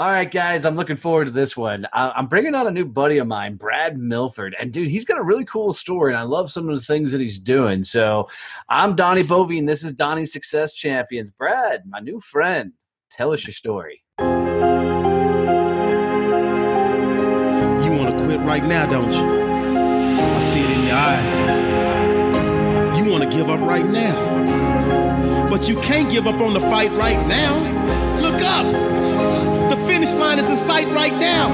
[0.00, 1.86] All right, guys, I'm looking forward to this one.
[1.92, 4.56] I'm bringing on a new buddy of mine, Brad Milford.
[4.58, 7.10] And, dude, he's got a really cool story, and I love some of the things
[7.12, 7.84] that he's doing.
[7.84, 8.26] So
[8.70, 11.32] I'm Donnie Boivin, and this is Donnie Success Champions.
[11.36, 12.72] Brad, my new friend,
[13.14, 14.02] tell us your story.
[14.20, 14.24] You
[17.92, 19.20] want to quit right now, don't you?
[19.20, 21.26] I see it in your eyes.
[22.96, 24.69] You want to give up right now.
[25.50, 27.58] But you can't give up on the fight right now.
[28.22, 28.62] Look up.
[29.74, 31.50] The finish line is in sight right now.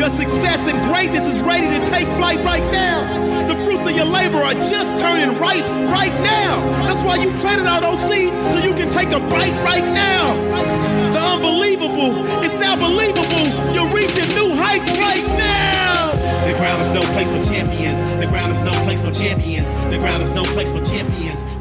[0.00, 3.04] Your success and greatness is ready to take flight right now.
[3.44, 5.60] The fruits of your labor are just turning right
[5.92, 6.64] right now.
[6.88, 10.32] That's why you planted all those seeds so you can take a bite right now.
[11.12, 13.76] The unbelievable is now believable.
[13.76, 16.16] You're reaching new heights right now.
[16.48, 18.00] The ground is no place for champions.
[18.16, 19.68] The ground is no place for champions.
[19.92, 21.59] The ground is no place for champions.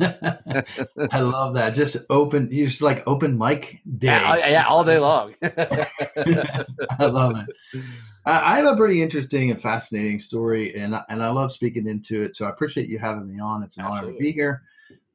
[1.12, 1.74] I love that.
[1.74, 3.62] Just open, you just like open mic
[3.98, 4.06] day.
[4.06, 5.34] Yeah, yeah all day long.
[5.42, 7.82] I love it.
[8.26, 12.22] I, I have a pretty interesting and fascinating story, and and I love speaking into
[12.22, 12.32] it.
[12.36, 13.62] So I appreciate you having me on.
[13.62, 14.08] It's an Absolutely.
[14.08, 14.62] honor to be here.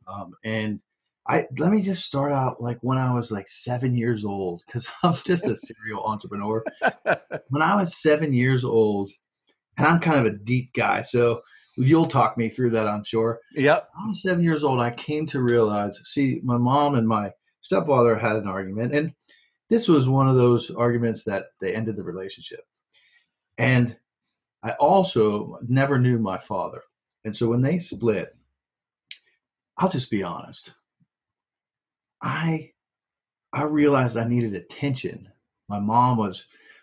[0.08, 0.80] Um, and
[1.28, 4.86] I let me just start out like when I was like seven years old, because
[5.04, 6.64] I'm just a serial entrepreneur.
[7.50, 9.10] when I was seven years old,
[9.78, 11.42] and I'm kind of a deep guy, so
[11.78, 13.40] You'll talk me through that, I'm sure.
[13.56, 13.90] Yep.
[14.00, 14.80] I was seven years old.
[14.80, 17.32] I came to realize, see, my mom and my
[17.64, 19.14] stepfather had an argument, and
[19.70, 22.66] this was one of those arguments that they ended the relationship.
[23.58, 23.96] And
[24.64, 26.82] I also never knew my father.
[27.24, 28.36] And so when they split,
[29.78, 30.72] I'll just be honest.
[32.22, 32.72] I
[33.54, 35.30] I realized I needed attention.
[35.70, 36.40] My mom was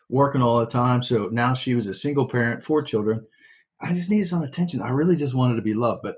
[0.08, 3.26] working all the time, so now she was a single parent, four children,
[3.82, 4.80] I just needed some attention.
[4.80, 6.02] I really just wanted to be loved.
[6.02, 6.16] But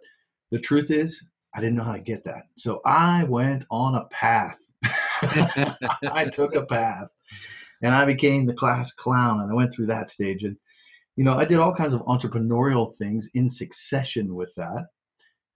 [0.50, 1.14] the truth is,
[1.54, 2.42] I didn't know how to get that.
[2.58, 4.56] So I went on a path.
[5.22, 7.08] I took a path
[7.82, 10.42] and I became the class clown and I went through that stage.
[10.42, 10.56] And,
[11.16, 14.86] you know, I did all kinds of entrepreneurial things in succession with that.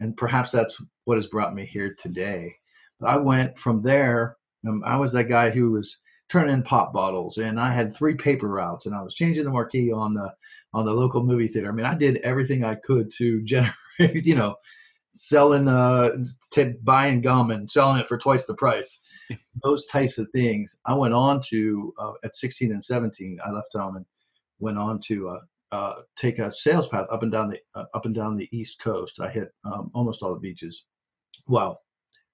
[0.01, 0.73] And perhaps that's
[1.05, 2.55] what has brought me here today.
[3.01, 4.37] But I went from there.
[4.67, 5.89] Um, I was that guy who was
[6.31, 9.51] turning in pop bottles and I had three paper routes and I was changing the
[9.51, 10.33] marquee on the
[10.75, 11.69] on the local movie theater.
[11.69, 14.57] I mean, I did everything I could to generate, you know,
[15.29, 16.11] selling, uh,
[16.55, 18.89] to buying gum and selling it for twice the price.
[19.63, 20.71] Those types of things.
[20.87, 23.39] I went on to uh, at 16 and 17.
[23.45, 24.07] I left home and
[24.59, 25.39] went on to uh,
[25.71, 28.77] uh, take a sales path up and down the uh, up and down the East
[28.83, 29.13] Coast.
[29.21, 30.77] I hit um, almost all the beaches.
[31.47, 31.83] Well,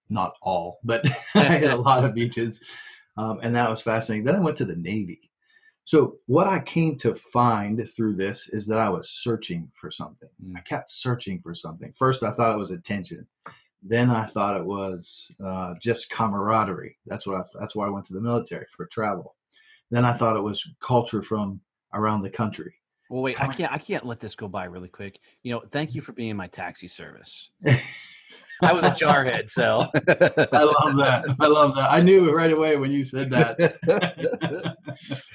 [0.08, 1.02] not all, but
[1.34, 2.54] I hit a lot of beaches,
[3.16, 4.24] um, and that was fascinating.
[4.24, 5.30] Then I went to the Navy.
[5.86, 10.28] So what I came to find through this is that I was searching for something.
[10.44, 10.56] Mm.
[10.56, 11.92] I kept searching for something.
[11.98, 13.26] First, I thought it was attention.
[13.82, 15.06] Then I thought it was
[15.44, 16.96] uh, just camaraderie.
[17.06, 19.34] That's what I, that's why I went to the military for travel.
[19.90, 21.60] Then I thought it was culture from
[21.92, 22.74] around the country.
[23.10, 25.18] Well, wait, I can't I can't let this go by really quick.
[25.42, 27.28] You know, thank you for being my taxi service.
[28.62, 29.86] I was a jarhead, so
[30.52, 31.24] I love that.
[31.40, 31.90] I love that.
[31.90, 33.56] I knew it right away when you said that.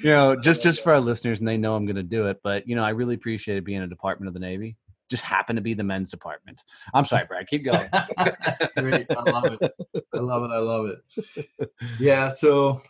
[0.03, 2.39] you know, just just for our listeners, and they know I'm going to do it.
[2.43, 4.75] But you know, I really appreciated being a Department of the Navy.
[5.11, 6.59] Just happened to be the men's department.
[6.93, 7.47] I'm sorry, Brad.
[7.47, 7.89] Keep going.
[8.77, 9.07] Great.
[9.09, 9.71] I love it.
[10.13, 10.51] I love it.
[10.53, 11.71] I love it.
[11.99, 12.33] Yeah.
[12.39, 12.81] So,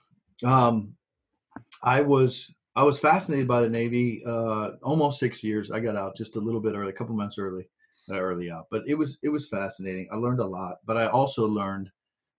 [0.46, 0.96] um,
[1.82, 2.36] I was
[2.76, 4.22] I was fascinated by the Navy.
[4.28, 5.70] Uh, almost six years.
[5.74, 7.68] I got out just a little bit early, a couple months early
[8.10, 8.68] Uh, early out.
[8.72, 10.08] But it was it was fascinating.
[10.12, 11.92] I learned a lot, but I also learned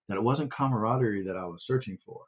[0.08, 2.22] that it wasn't camaraderie that I was searching for.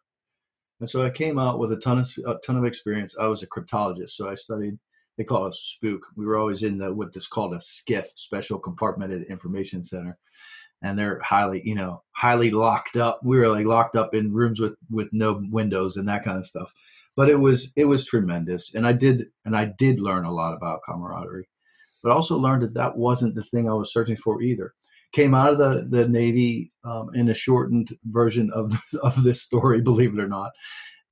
[0.80, 3.12] And so I came out with a ton of a ton of experience.
[3.21, 4.78] I was a cryptologist, so I studied.
[5.18, 6.03] They call it spook.
[6.16, 7.60] We were always in the what is called a
[7.91, 10.16] SCIF, Special Compartmented Information Center,
[10.83, 13.21] and they're highly, you know, highly locked up.
[13.24, 16.47] We were like locked up in rooms with with no windows and that kind of
[16.47, 16.68] stuff.
[17.16, 20.54] But it was it was tremendous, and I did and I did learn a lot
[20.54, 21.48] about camaraderie
[22.03, 24.75] but also learned that that wasn't the thing I was searching for either.
[25.15, 28.72] Came out of the, the Navy um, in a shortened version of
[29.03, 30.51] of this story, believe it or not,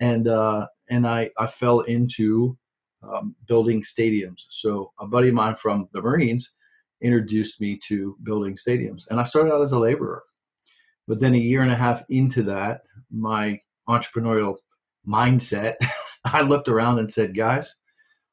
[0.00, 2.56] and uh, and I, I fell into
[3.02, 4.38] um, building stadiums.
[4.62, 6.46] So a buddy of mine from the Marines
[7.02, 10.22] introduced me to building stadiums, and I started out as a laborer.
[11.06, 14.56] But then a year and a half into that, my entrepreneurial
[15.06, 15.74] mindset
[16.24, 17.66] I looked around and said, guys,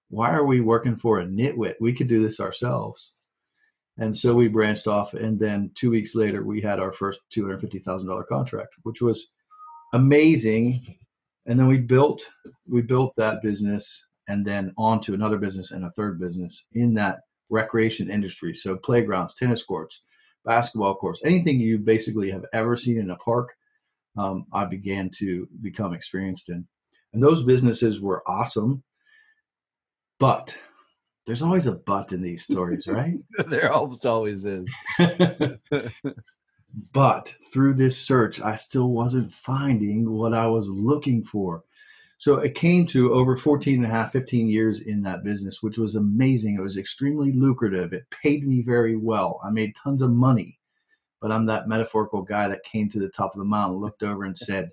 [0.09, 1.75] why are we working for a nitwit?
[1.80, 3.01] We could do this ourselves.
[3.98, 8.27] And so we branched off, and then two weeks later, we had our first $250,000
[8.27, 9.19] contract, which was
[9.94, 10.98] amazing.
[11.48, 12.21] And then we built
[12.68, 13.83] we built that business,
[14.27, 18.57] and then on to another business and a third business in that recreation industry.
[18.62, 19.95] So playgrounds, tennis courts,
[20.45, 23.50] basketball courts, anything you basically have ever seen in a park,
[24.18, 26.68] um, I began to become experienced in.
[27.13, 28.83] And those businesses were awesome,
[30.19, 30.49] but
[31.25, 33.15] there's always a but in these stories, right?
[33.49, 34.65] there almost always is.
[36.93, 41.63] but through this search, I still wasn't finding what I was looking for.
[42.19, 45.77] So it came to over 14 and a half, 15 years in that business, which
[45.77, 46.55] was amazing.
[46.55, 47.93] It was extremely lucrative.
[47.93, 49.39] It paid me very well.
[49.43, 50.57] I made tons of money.
[51.21, 54.25] But I'm that metaphorical guy that came to the top of the mountain, looked over
[54.25, 54.71] and said,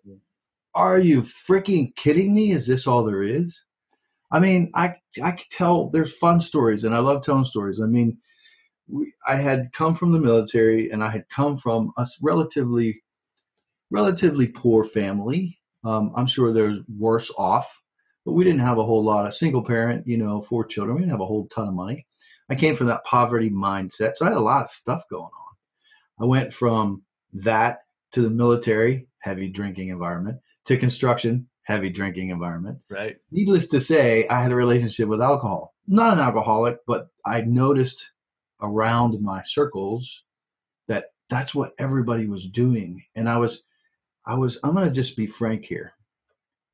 [0.75, 2.53] Are you freaking kidding me?
[2.53, 3.55] Is this all there is?
[4.35, 7.79] I mean, I I could tell there's fun stories, and I love telling stories.
[7.81, 8.19] I mean,
[8.89, 13.01] we, I had come from the military, and I had come from a relatively
[13.93, 15.57] relatively poor family.
[15.85, 17.65] Um, I'm sure there's worse off,
[18.27, 20.97] but we didn't have a whole lot of single parent, you know, four children.
[20.97, 22.05] We didn't have a whole ton of money.
[22.51, 25.55] I came from that poverty mindset, so I had a lot of stuff going on.
[26.21, 27.03] I went from
[27.35, 27.83] that
[28.15, 32.79] to the military, heavy drinking environment, to construction, heavy drinking environment.
[32.91, 33.17] Right.
[33.31, 35.75] Needless to say, I had a relationship with alcohol.
[35.87, 37.97] Not an alcoholic, but I noticed
[38.63, 40.09] around my circles
[40.89, 43.03] that that's what everybody was doing.
[43.17, 43.59] And I was,
[44.27, 45.93] I was, I'm going to just be frank here.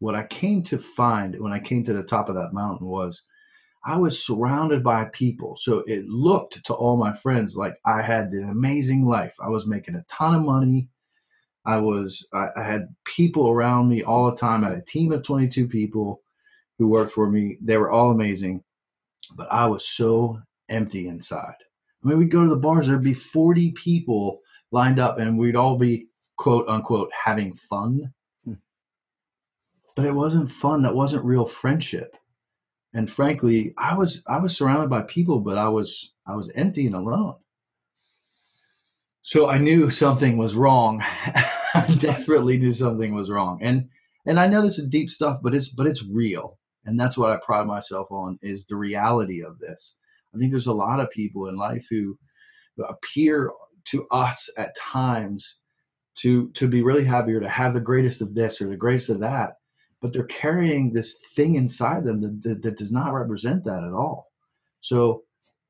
[0.00, 3.20] What I came to find when I came to the top of that mountain was
[3.84, 5.58] I was surrounded by people.
[5.62, 9.32] So it looked to all my friends like I had an amazing life.
[9.42, 10.88] I was making a ton of money.
[11.64, 14.64] I was I, I had people around me all the time.
[14.64, 16.22] I had a team of 22 people
[16.78, 17.58] who worked for me.
[17.60, 18.62] They were all amazing,
[19.36, 21.54] but I was so empty inside.
[22.02, 22.86] I mean, we'd go to the bars.
[22.86, 24.40] There'd be 40 people
[24.72, 26.06] lined up, and we'd all be
[26.38, 28.12] quote unquote having fun.
[28.44, 28.54] Hmm.
[29.96, 30.82] But it wasn't fun.
[30.82, 32.14] That wasn't real friendship.
[32.94, 35.92] And frankly, I was I was surrounded by people, but I was
[36.26, 37.36] I was empty and alone.
[39.30, 41.00] So I knew something was wrong.
[41.74, 43.60] I desperately knew something was wrong.
[43.62, 43.88] And
[44.26, 46.58] and I know this is deep stuff, but it's but it's real.
[46.84, 49.92] And that's what I pride myself on is the reality of this.
[50.34, 52.18] I think there's a lot of people in life who
[52.88, 53.50] appear
[53.92, 55.44] to us at times
[56.22, 59.10] to to be really happy or to have the greatest of this or the greatest
[59.10, 59.54] of that,
[60.02, 63.92] but they're carrying this thing inside them that, that, that does not represent that at
[63.92, 64.26] all.
[64.82, 65.22] So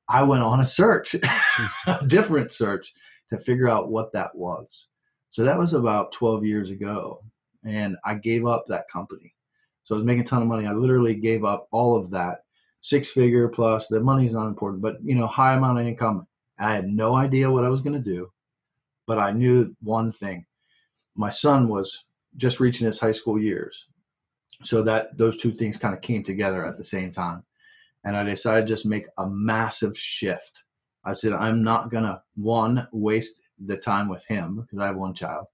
[0.08, 1.14] I went on a search,
[1.86, 2.86] a different search,
[3.30, 4.66] to figure out what that was.
[5.30, 7.22] So that was about 12 years ago.
[7.64, 9.34] And I gave up that company.
[9.84, 10.66] So I was making a ton of money.
[10.66, 12.44] I literally gave up all of that
[12.82, 13.84] six figure plus.
[13.90, 16.26] The money's not important, but you know, high amount of income.
[16.58, 18.30] I had no idea what I was going to do,
[19.06, 20.44] but I knew one thing.
[21.16, 21.90] My son was
[22.36, 23.74] just reaching his high school years.
[24.64, 27.42] So that those two things kind of came together at the same time.
[28.04, 30.49] And I decided to just make a massive shift
[31.04, 33.28] I said, I'm not going to, one, waste
[33.66, 35.46] the time with him because I have one child.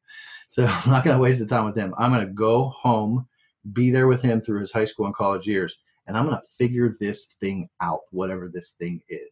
[0.52, 1.94] So I'm not going to waste the time with him.
[1.98, 3.26] I'm going to go home,
[3.72, 5.72] be there with him through his high school and college years,
[6.06, 9.30] and I'm going to figure this thing out, whatever this thing is.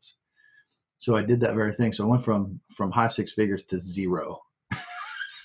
[1.05, 1.93] So I did that very thing.
[1.95, 4.41] So I went from from high six figures to zero,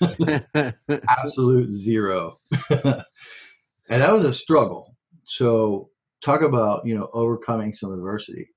[1.08, 3.04] absolute zero, and
[3.88, 4.96] that was a struggle.
[5.38, 5.90] So
[6.24, 8.48] talk about you know overcoming some adversity.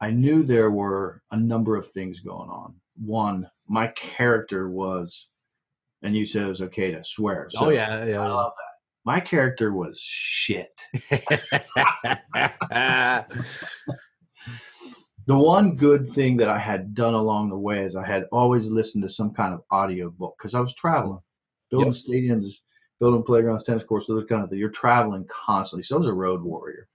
[0.00, 2.74] I knew there were a number of things going on.
[3.04, 5.12] One, my character was,
[6.02, 7.48] and you said it was okay to swear.
[7.52, 8.20] So oh yeah, yeah.
[8.20, 8.64] I love that.
[9.04, 9.98] My character was
[10.46, 10.70] shit.
[15.26, 18.62] the one good thing that I had done along the way is I had always
[18.64, 21.20] listened to some kind of audio book because I was traveling,
[21.70, 22.02] building yep.
[22.06, 22.50] stadiums,
[23.00, 24.60] building playgrounds, tennis courts, those kind of things.
[24.60, 25.84] You're traveling constantly.
[25.86, 26.88] So I was a road warrior.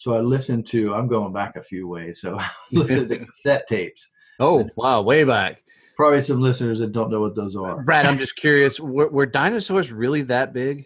[0.00, 2.16] So I listened to, I'm going back a few ways.
[2.20, 4.00] So I listened to cassette tapes.
[4.40, 5.58] Oh, wow, way back.
[5.96, 7.82] Probably some listeners that don't know what those are.
[7.82, 10.84] Brad, I'm just curious, were, were dinosaurs really that big?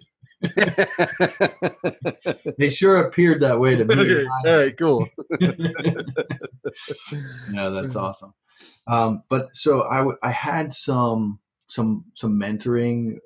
[2.59, 3.95] they sure appeared that way to me.
[3.95, 4.25] Okay.
[4.47, 5.07] All right, cool.
[7.49, 8.35] no, that's awesome.
[8.87, 11.38] Um, but so I, w- I had some
[11.71, 13.19] some some mentoring,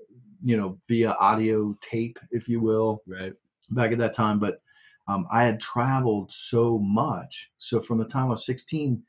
[0.44, 3.32] you know, via audio tape, if you will, right
[3.70, 4.38] back at that time.
[4.38, 4.60] But
[5.08, 7.32] um, I had traveled so much.
[7.58, 9.02] So from the time I was 16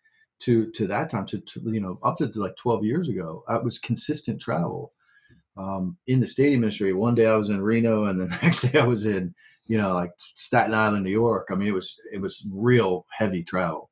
[0.46, 3.58] to to that time to, to you know up to like 12 years ago, I
[3.58, 4.94] was consistent travel
[5.58, 6.94] um, in the stadium industry.
[6.94, 9.34] One day I was in Reno, and the next day I was in
[9.68, 10.12] you know, like
[10.48, 11.48] Staten Island, New York.
[11.52, 13.90] I mean, it was it was real heavy travel.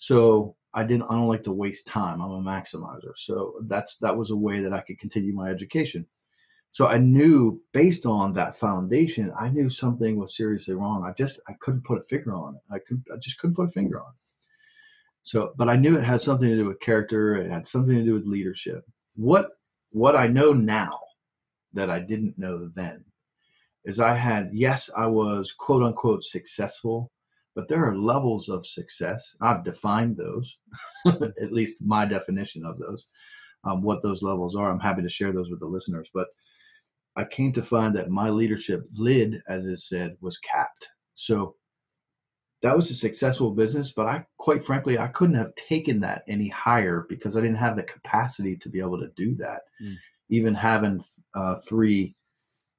[0.00, 1.04] So I didn't.
[1.04, 2.20] I don't like to waste time.
[2.20, 3.12] I'm a maximizer.
[3.26, 6.06] So that's that was a way that I could continue my education.
[6.74, 11.04] So I knew based on that foundation, I knew something was seriously wrong.
[11.04, 12.62] I just I couldn't put a finger on it.
[12.74, 14.18] I could I just couldn't put a finger on it.
[15.22, 17.36] So, but I knew it had something to do with character.
[17.36, 18.84] It had something to do with leadership.
[19.14, 19.50] What
[19.90, 20.98] what I know now
[21.74, 23.04] that I didn't know then
[23.84, 27.12] is I had yes, I was quote unquote successful,
[27.54, 29.22] but there are levels of success.
[29.40, 30.52] I've defined those,
[31.06, 33.04] at least my definition of those,
[33.62, 34.72] um, what those levels are.
[34.72, 36.08] I'm happy to share those with the listeners.
[36.12, 36.26] But
[37.16, 40.84] I came to find that my leadership lid, as it said, was capped.
[41.26, 41.54] So
[42.62, 46.48] that was a successful business, but I quite frankly I couldn't have taken that any
[46.48, 49.64] higher because I didn't have the capacity to be able to do that.
[49.82, 49.96] Mm.
[50.30, 51.04] Even having
[51.34, 52.16] uh, three,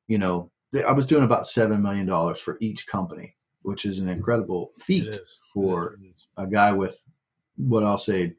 [0.08, 0.50] you know,
[0.86, 5.08] I was doing about seven million dollars for each company, which is an incredible feat
[5.54, 5.98] for
[6.38, 6.96] a guy with
[7.56, 8.34] what I'll say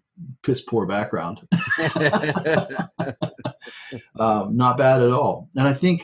[0.44, 1.40] piss poor background.
[4.20, 6.02] um, not bad at all, and I think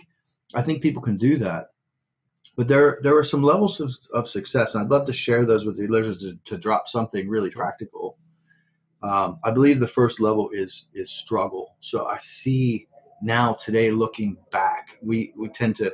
[0.55, 1.73] I think people can do that
[2.57, 5.65] but there there were some levels of, of success, and I'd love to share those
[5.65, 8.19] with the listeners to, to drop something really practical.
[9.03, 11.77] Um, I believe the first level is is struggle.
[11.91, 12.87] So I see
[13.23, 15.93] now today, looking back, we we tend to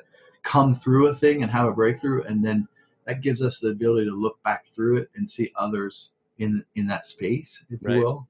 [0.51, 2.67] come through a thing and have a breakthrough, and then
[3.07, 6.89] that gives us the ability to look back through it and see others in in
[6.89, 7.97] that space, if right.
[7.97, 8.29] you will.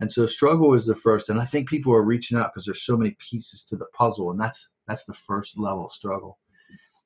[0.00, 2.82] And so struggle is the first, and I think people are reaching out because there's
[2.86, 6.38] so many pieces to the puzzle, and that's that's the first level of struggle.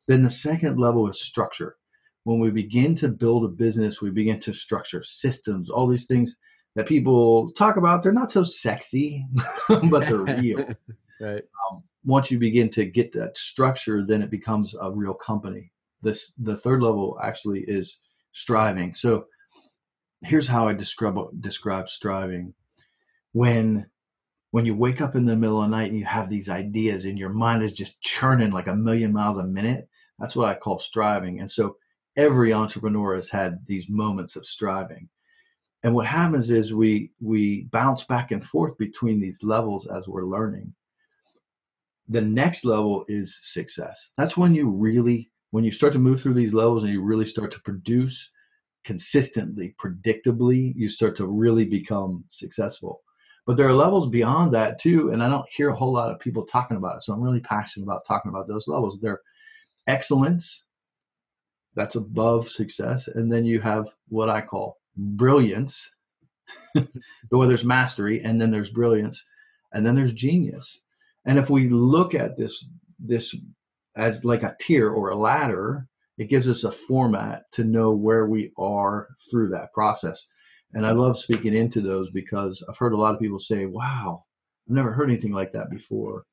[0.09, 1.77] Then the second level is structure.
[2.25, 6.31] When we begin to build a business, we begin to structure systems, all these things
[6.75, 8.03] that people talk about.
[8.03, 9.27] They're not so sexy,
[9.91, 10.59] but they're real.
[11.21, 11.43] right.
[11.71, 15.73] Um, once you begin to get that structure, then it becomes a real company.
[16.03, 17.91] This the third level actually is
[18.43, 18.95] striving.
[19.01, 19.27] So
[20.23, 22.55] here's how I describe describe striving.
[23.33, 23.87] When
[24.51, 27.05] when you wake up in the middle of the night and you have these ideas
[27.05, 30.55] and your mind is just churning like a million miles a minute, that's what I
[30.59, 31.41] call striving.
[31.41, 31.77] And so
[32.17, 35.09] every entrepreneur has had these moments of striving.
[35.83, 40.27] And what happens is we we bounce back and forth between these levels as we're
[40.27, 40.75] learning.
[42.09, 43.97] The next level is success.
[44.19, 47.29] That's when you really when you start to move through these levels and you really
[47.29, 48.17] start to produce
[48.85, 53.01] consistently, predictably, you start to really become successful.
[53.47, 56.21] But there are levels beyond that too, and I don't hear a whole lot of
[56.21, 57.03] people talking about it.
[57.05, 58.99] So I'm really passionate about talking about those levels.
[59.03, 59.21] They're
[59.89, 60.45] excellence,
[61.75, 65.75] that's above success, and then you have what I call brilliance,
[67.31, 69.19] where there's mastery, and then there's brilliance,
[69.73, 70.67] and then there's genius.
[71.25, 72.53] And if we look at this
[72.99, 73.25] this
[73.97, 75.87] as like a tier or a ladder,
[76.19, 80.19] it gives us a format to know where we are through that process.
[80.75, 84.25] And I love speaking into those because I've heard a lot of people say, "Wow,
[84.69, 86.25] I've never heard anything like that before."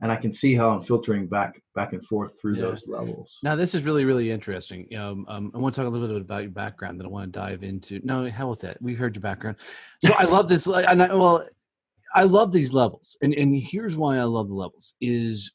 [0.00, 2.62] and I can see how I'm filtering back back and forth through yeah.
[2.62, 3.30] those levels.
[3.42, 4.86] Now this is really really interesting.
[4.96, 7.00] Um, um, I want to talk a little bit about your background.
[7.00, 8.00] That I want to dive into.
[8.04, 8.80] No, hell with that.
[8.80, 9.56] We heard your background.
[10.04, 10.62] So I love this.
[10.66, 11.44] And I, well,
[12.14, 15.50] I love these levels, and and here's why I love the levels is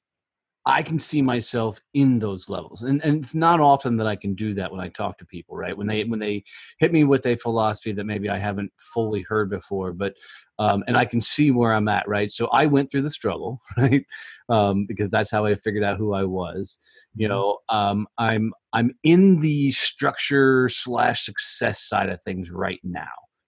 [0.66, 4.34] I can see myself in those levels, and and it's not often that I can
[4.34, 5.78] do that when I talk to people, right?
[5.78, 6.44] When they when they
[6.80, 10.14] hit me with a philosophy that maybe I haven't fully heard before, but
[10.60, 12.32] um, and I can see where I'm at, right?
[12.34, 14.06] So I went through the struggle, right?
[14.50, 16.72] Um, because that's how I figured out who I was.
[17.16, 17.34] You mm-hmm.
[17.34, 23.04] know, um, I'm I'm in the structure slash success side of things right now,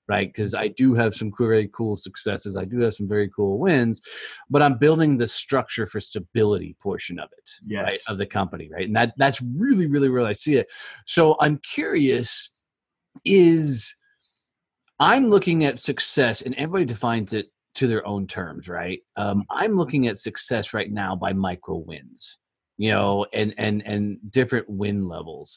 [0.08, 0.32] right?
[0.34, 4.00] Because I do have some very cool successes, I do have some very cool wins,
[4.50, 7.84] but I'm building the structure for stability portion of it, yes.
[7.84, 8.86] right, of the company, right?
[8.86, 10.68] And that that's really, really where I see it.
[11.08, 12.30] So I'm curious,
[13.24, 13.84] is
[15.00, 19.00] I'm looking at success, and everybody defines it to their own terms, right?
[19.18, 22.24] Um, I'm looking at success right now by micro wins,
[22.78, 25.52] you know, and and and different win levels.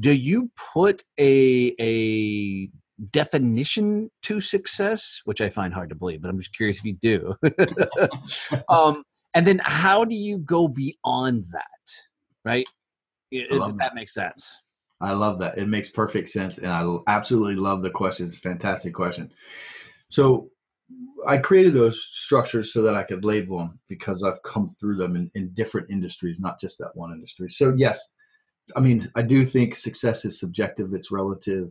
[0.00, 2.70] Do you put a a
[3.12, 6.96] definition to success, which I find hard to believe, but I'm just curious if you
[7.02, 7.34] do.
[8.68, 11.64] um, and then how do you go beyond that,
[12.44, 12.66] right?
[13.30, 14.42] That, that makes sense.
[15.00, 15.58] I love that.
[15.58, 18.28] It makes perfect sense, and I absolutely love the question.
[18.28, 19.30] It's a fantastic question.
[20.10, 20.50] So
[21.26, 25.16] I created those structures so that I could label them because I've come through them
[25.16, 27.54] in, in different industries, not just that one industry.
[27.56, 27.98] So yes,
[28.76, 30.94] I mean I do think success is subjective.
[30.94, 31.70] It's relative.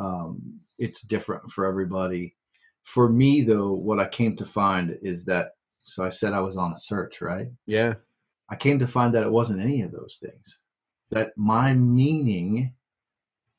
[0.00, 2.34] Um, it's different for everybody.
[2.94, 5.52] For me, though, what I came to find is that.
[5.94, 7.48] So I said I was on a search, right?
[7.66, 7.94] Yeah.
[8.48, 10.44] I came to find that it wasn't any of those things
[11.10, 12.72] that my meaning.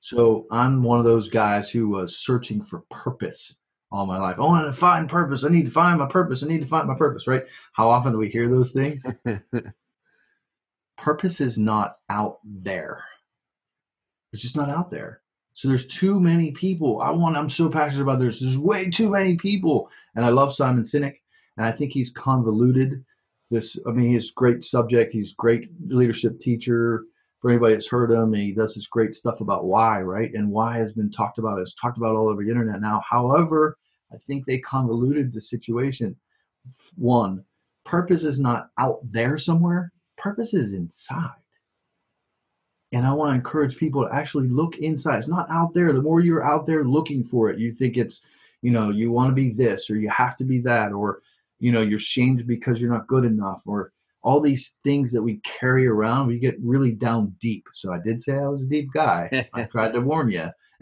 [0.04, 3.40] So I'm one of those guys who was searching for purpose
[3.92, 4.38] all my life.
[4.38, 5.44] I want to find purpose.
[5.46, 6.42] I need to find my purpose.
[6.44, 7.28] I need to find my purpose.
[7.28, 7.44] Right?
[7.74, 9.02] How often do we hear those things?
[10.98, 13.04] purpose is not out there.
[14.34, 15.21] It's just not out there.
[15.56, 17.02] So there's too many people.
[17.02, 17.38] I want.
[17.38, 18.36] I'm so passionate about this.
[18.40, 21.20] There's way too many people, and I love Simon Sinek,
[21.58, 23.04] and I think he's convoluted
[23.50, 23.66] this.
[23.88, 25.14] I mean, he's great subject.
[25.14, 27.04] He's great leadership teacher.
[27.42, 30.32] For anybody that's heard him, and he does this great stuff about why, right?
[30.32, 31.58] And why has been talked about.
[31.58, 33.02] It's talked about all over the internet now.
[33.10, 33.80] However,
[34.14, 36.16] I think they convoluted the situation.
[36.96, 37.44] One,
[37.84, 39.92] purpose is not out there somewhere.
[40.18, 41.41] Purpose is inside.
[42.94, 45.20] And I want to encourage people to actually look inside.
[45.20, 45.94] It's not out there.
[45.94, 48.16] The more you're out there looking for it, you think it's,
[48.62, 51.22] you know, you want to be this or you have to be that or,
[51.60, 53.94] you know, you're shamed because you're not good enough or
[54.24, 56.28] all these things that we carry around.
[56.28, 57.66] We get really down deep.
[57.76, 59.48] So I did say I was a deep guy.
[59.54, 60.48] I tried to warn you.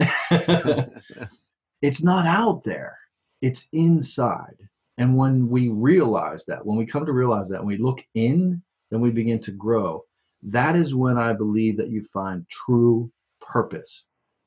[1.80, 2.98] it's not out there.
[3.40, 4.56] It's inside.
[4.98, 8.60] And when we realize that, when we come to realize that, when we look in,
[8.90, 10.04] then we begin to grow
[10.42, 13.90] that is when I believe that you find true purpose.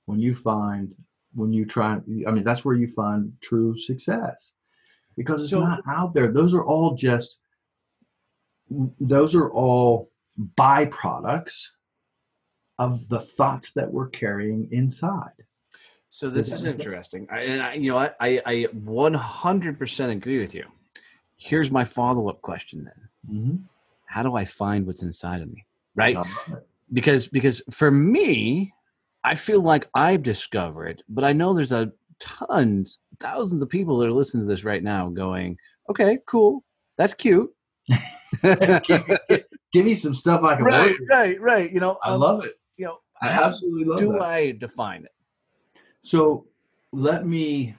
[0.06, 0.94] When you find,
[1.34, 1.94] when you try,
[2.28, 4.36] I mean, that's where you find true success
[5.16, 6.32] because it's so, not out there.
[6.32, 7.28] Those are all just,
[9.00, 10.10] those are all
[10.60, 11.52] byproducts
[12.80, 15.32] of the thoughts that we're carrying inside.
[16.20, 20.66] So this is interesting, I, and I, you know, I, I 100% agree with you.
[21.38, 23.56] Here's my follow-up question then: mm-hmm.
[24.06, 25.66] How do I find what's inside of me?
[25.96, 26.18] Right?
[26.92, 28.74] Because because for me,
[29.24, 31.92] I feel like I've discovered, but I know there's a
[32.50, 35.58] tons, thousands of people that are listening to this right now, going,
[35.90, 36.64] "Okay, cool,
[36.98, 37.52] that's cute."
[37.88, 39.02] give,
[39.74, 41.10] give, me some stuff I can right, work with.
[41.10, 41.72] Right, right.
[41.72, 42.60] You know, I um, love it.
[42.78, 44.22] You know, I absolutely love do that.
[44.22, 45.12] I define it?
[46.06, 46.46] So
[46.92, 47.76] let me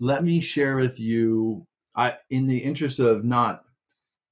[0.00, 1.66] let me share with you.
[1.96, 3.64] I, in the interest of not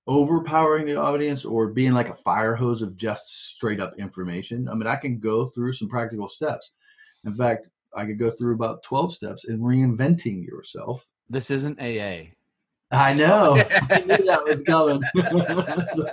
[0.06, 3.22] overpowering the audience or being like a fire hose of just
[3.56, 4.68] straight up information.
[4.68, 6.66] I mean, I can go through some practical steps.
[7.24, 7.66] In fact,
[7.96, 11.00] I could go through about 12 steps in reinventing yourself.
[11.28, 12.30] This isn't AA.
[12.92, 13.56] I know.
[13.90, 15.00] I knew that was coming.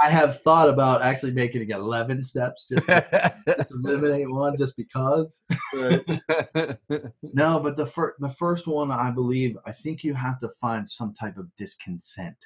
[0.00, 4.76] I have thought about actually making it 11 steps just to, just eliminate one just
[4.76, 5.26] because.
[5.74, 10.88] no, but the, fir- the first one, I believe, I think you have to find
[10.96, 12.36] some type of discontent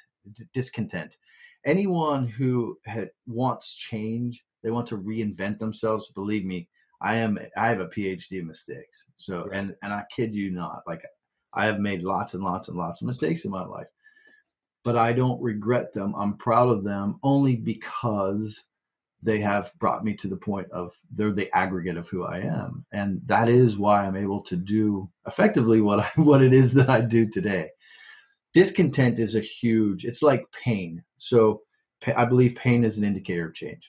[0.53, 1.11] discontent.
[1.65, 6.05] Anyone who had, wants change, they want to reinvent themselves.
[6.15, 6.67] Believe me,
[7.01, 7.37] I am.
[7.57, 8.97] I have a PhD in mistakes.
[9.17, 11.01] So, and and I kid you not, like
[11.53, 13.87] I have made lots and lots and lots of mistakes in my life,
[14.83, 16.15] but I don't regret them.
[16.15, 18.55] I'm proud of them only because
[19.23, 22.85] they have brought me to the point of they're the aggregate of who I am,
[22.91, 26.89] and that is why I'm able to do effectively what I what it is that
[26.89, 27.69] I do today
[28.53, 31.03] discontent is a huge it's like pain.
[31.19, 31.61] So
[32.17, 33.83] i believe pain is an indicator of change.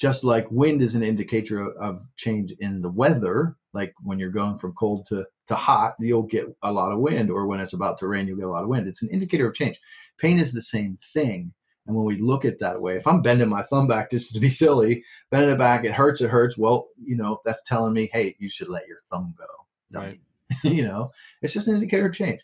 [0.00, 4.58] Just like wind is an indicator of change in the weather like when you're going
[4.58, 7.98] from cold to, to hot you'll get a lot of wind or when it's about
[7.98, 8.86] to rain you'll get a lot of wind.
[8.88, 9.76] It's an indicator of change.
[10.18, 11.52] Pain is the same thing.
[11.86, 14.40] And when we look at that way if i'm bending my thumb back just to
[14.40, 16.56] be silly bending it back it hurts it hurts.
[16.58, 19.98] Well you know that's telling me hey you should let your thumb go.
[19.98, 20.20] Right.
[20.64, 21.10] you know
[21.42, 22.40] it's just an indicator of change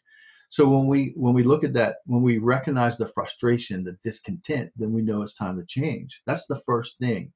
[0.54, 4.70] so when we when we look at that, when we recognize the frustration, the discontent,
[4.76, 6.10] then we know it's time to change.
[6.26, 7.32] That's the first thing.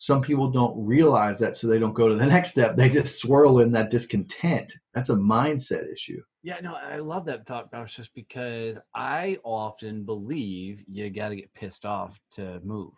[0.00, 2.76] Some people don't realize that, so they don't go to the next step.
[2.76, 4.68] They just swirl in that discontent.
[4.94, 6.20] That's a mindset issue.
[6.42, 11.54] Yeah, no, I love that thought just because I often believe you got to get
[11.54, 12.92] pissed off to move,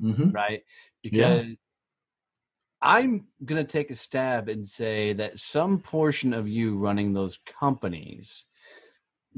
[0.00, 0.30] mm-hmm.
[0.30, 0.62] right?
[1.02, 1.54] Because yeah.
[2.82, 7.34] I'm going to take a stab and say that some portion of you running those
[7.58, 8.28] companies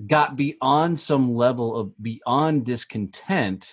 [0.09, 3.65] got beyond some level of beyond discontent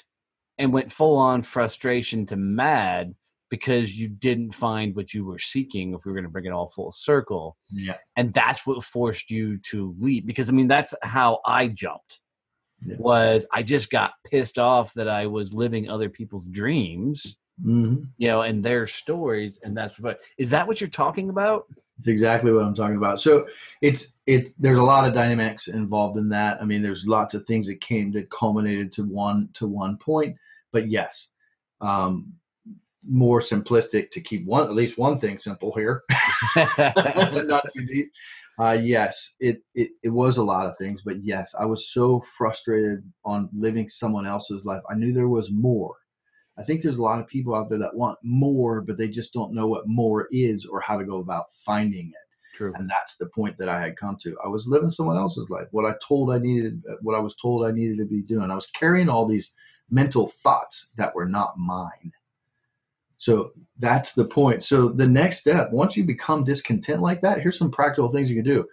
[0.57, 3.13] and went full on frustration to mad
[3.49, 6.51] because you didn't find what you were seeking if we were going to bring it
[6.51, 10.91] all full circle yeah and that's what forced you to leave because i mean that's
[11.01, 12.13] how i jumped
[12.83, 12.95] yeah.
[12.97, 17.21] was i just got pissed off that i was living other people's dreams
[17.63, 18.03] mm-hmm.
[18.17, 21.65] you know and their stories and that's what is that what you're talking about
[21.99, 23.19] it's exactly what I'm talking about.
[23.19, 23.45] So
[23.82, 24.53] it's it.
[24.60, 26.60] There's a lot of dynamics involved in that.
[26.62, 30.36] I mean, there's lots of things that came that culminated to one to one point.
[30.71, 31.13] But yes,
[31.82, 32.34] um,
[33.08, 36.03] more simplistic to keep one at least one thing simple here,
[36.56, 38.12] not too deep.
[38.60, 42.23] Uh, yes, it, it it was a lot of things, but yes, I was so
[42.38, 44.82] frustrated on living someone else's life.
[44.89, 45.95] I knew there was more,
[46.57, 49.33] I think there's a lot of people out there that want more, but they just
[49.33, 52.57] don't know what more is or how to go about finding it.
[52.57, 52.73] True.
[52.75, 54.37] And that's the point that I had come to.
[54.43, 55.67] I was living someone else's life.
[55.71, 58.51] What I told I needed, what I was told I needed to be doing.
[58.51, 59.47] I was carrying all these
[59.89, 62.11] mental thoughts that were not mine.
[63.19, 64.63] So that's the point.
[64.67, 68.35] So the next step, once you become discontent like that, here's some practical things you
[68.35, 68.65] can do.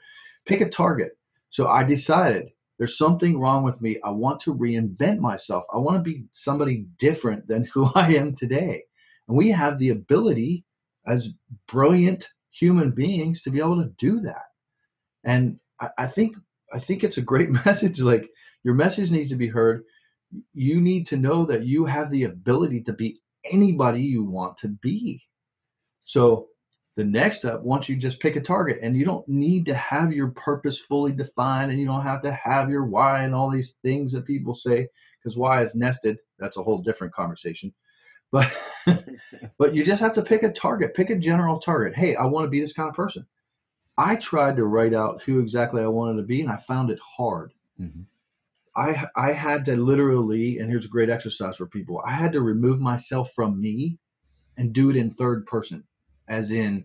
[0.47, 1.17] Pick a target.
[1.53, 4.01] So I decided there's something wrong with me.
[4.03, 5.65] I want to reinvent myself.
[5.73, 8.83] I want to be somebody different than who I am today.
[9.29, 10.65] And we have the ability
[11.07, 11.29] as
[11.71, 12.25] brilliant
[12.59, 14.47] human beings to be able to do that.
[15.25, 16.37] And I, I think
[16.73, 17.99] I think it's a great message.
[17.99, 18.25] Like
[18.65, 19.85] your message needs to be heard.
[20.55, 23.21] You need to know that you have the ability to be
[23.53, 25.23] anybody you want to be.
[26.07, 26.47] So
[26.97, 30.13] the next step, once you just pick a target, and you don't need to have
[30.13, 33.71] your purpose fully defined, and you don't have to have your why and all these
[33.83, 34.89] things that people say,
[35.23, 36.19] because why is nested.
[36.39, 37.73] That's a whole different conversation.
[38.33, 38.47] But
[39.59, 41.97] but you just have to pick a target, pick a general target.
[41.97, 43.27] Hey, I want to be this kind of person.
[43.99, 46.99] I tried to write out who exactly I wanted to be, and I found it
[47.17, 47.53] hard.
[47.81, 48.07] Mhm.
[48.77, 52.01] I I had to literally, and here's a great exercise for people.
[52.07, 53.99] I had to remove myself from me
[54.57, 55.83] and do it in third person,
[56.31, 56.85] as in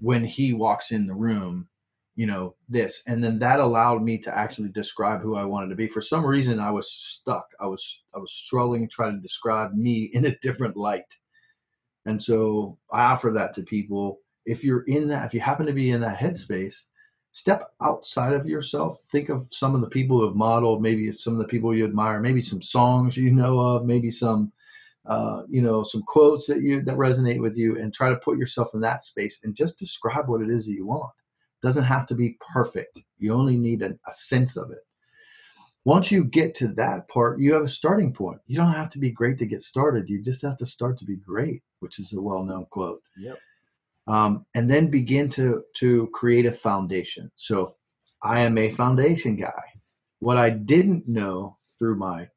[0.00, 1.68] when he walks in the room,
[2.16, 2.92] you know, this.
[3.06, 5.88] And then that allowed me to actually describe who I wanted to be.
[5.88, 6.86] For some reason I was
[7.20, 7.46] stuck.
[7.60, 7.82] I was
[8.14, 11.04] I was struggling trying to describe me in a different light.
[12.06, 14.18] And so I offer that to people.
[14.46, 16.72] If you're in that, if you happen to be in that headspace,
[17.34, 18.98] step outside of yourself.
[19.12, 21.84] Think of some of the people who have modeled, maybe some of the people you
[21.84, 24.50] admire, maybe some songs you know of, maybe some
[25.08, 28.38] uh, you know, some quotes that you that resonate with you, and try to put
[28.38, 31.10] yourself in that space and just describe what it is that you want.
[31.62, 32.98] It doesn't have to be perfect.
[33.18, 34.84] You only need a, a sense of it.
[35.84, 38.38] Once you get to that part, you have a starting point.
[38.46, 40.08] You don't have to be great to get started.
[40.08, 43.02] You just have to start to be great, which is a well-known quote.
[43.18, 43.38] Yep.
[44.06, 47.30] Um, and then begin to to create a foundation.
[47.48, 47.76] So
[48.22, 49.62] I am a foundation guy.
[50.18, 52.28] What I didn't know through my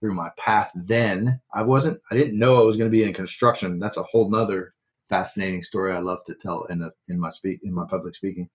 [0.00, 3.14] through my path then, I wasn't I didn't know I was going to be in
[3.14, 3.78] construction.
[3.78, 4.74] That's a whole nother
[5.08, 8.48] fascinating story I love to tell in a, in my speak in my public speaking.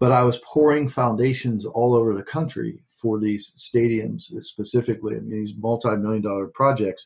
[0.00, 5.54] But I was pouring foundations all over the country for these stadiums specifically, and these
[5.58, 7.04] multi-million dollar projects.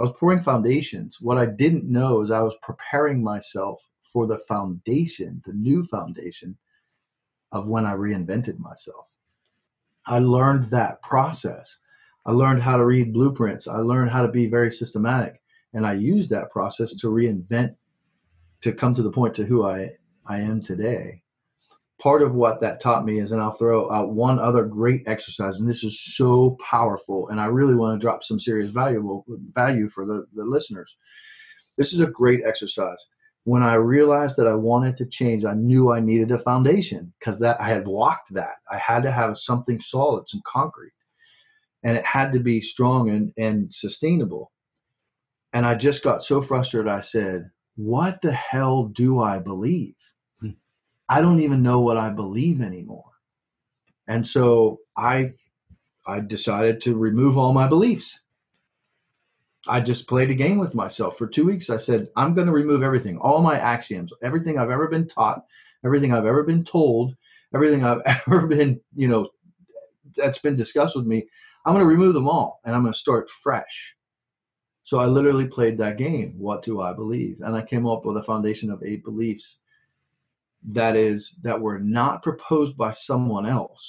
[0.00, 1.16] I was pouring foundations.
[1.20, 3.78] What I didn't know is I was preparing myself
[4.12, 6.56] for the foundation, the new foundation
[7.52, 9.06] of when I reinvented myself.
[10.06, 11.66] I learned that process.
[12.26, 13.66] I learned how to read blueprints.
[13.66, 15.40] I learned how to be very systematic.
[15.72, 17.74] And I used that process to reinvent,
[18.62, 19.90] to come to the point to who I,
[20.26, 21.22] I am today.
[22.00, 25.56] Part of what that taught me is, and I'll throw out one other great exercise,
[25.56, 29.88] and this is so powerful, and I really want to drop some serious valuable value
[29.94, 30.90] for the, the listeners.
[31.76, 32.98] This is a great exercise
[33.44, 37.38] when I realized that I wanted to change, I knew I needed a foundation because
[37.40, 38.56] that I had blocked that.
[38.70, 40.92] I had to have something solid, some concrete,
[41.84, 44.50] and it had to be strong and, and sustainable.
[45.52, 46.88] And I just got so frustrated.
[46.88, 49.94] I said, "What the hell do I believe?
[50.40, 50.50] Hmm.
[51.08, 53.04] I don't even know what I believe anymore."
[54.08, 55.34] And so I
[56.06, 58.04] I decided to remove all my beliefs.
[59.66, 61.70] I just played a game with myself for two weeks.
[61.70, 65.44] I said, I'm going to remove everything, all my axioms, everything I've ever been taught,
[65.84, 67.14] everything I've ever been told,
[67.54, 69.30] everything I've ever been, you know,
[70.16, 71.26] that's been discussed with me.
[71.64, 73.64] I'm going to remove them all and I'm going to start fresh.
[74.86, 76.34] So I literally played that game.
[76.36, 77.40] What do I believe?
[77.40, 79.44] And I came up with a foundation of eight beliefs
[80.72, 83.80] that is that were not proposed by someone else.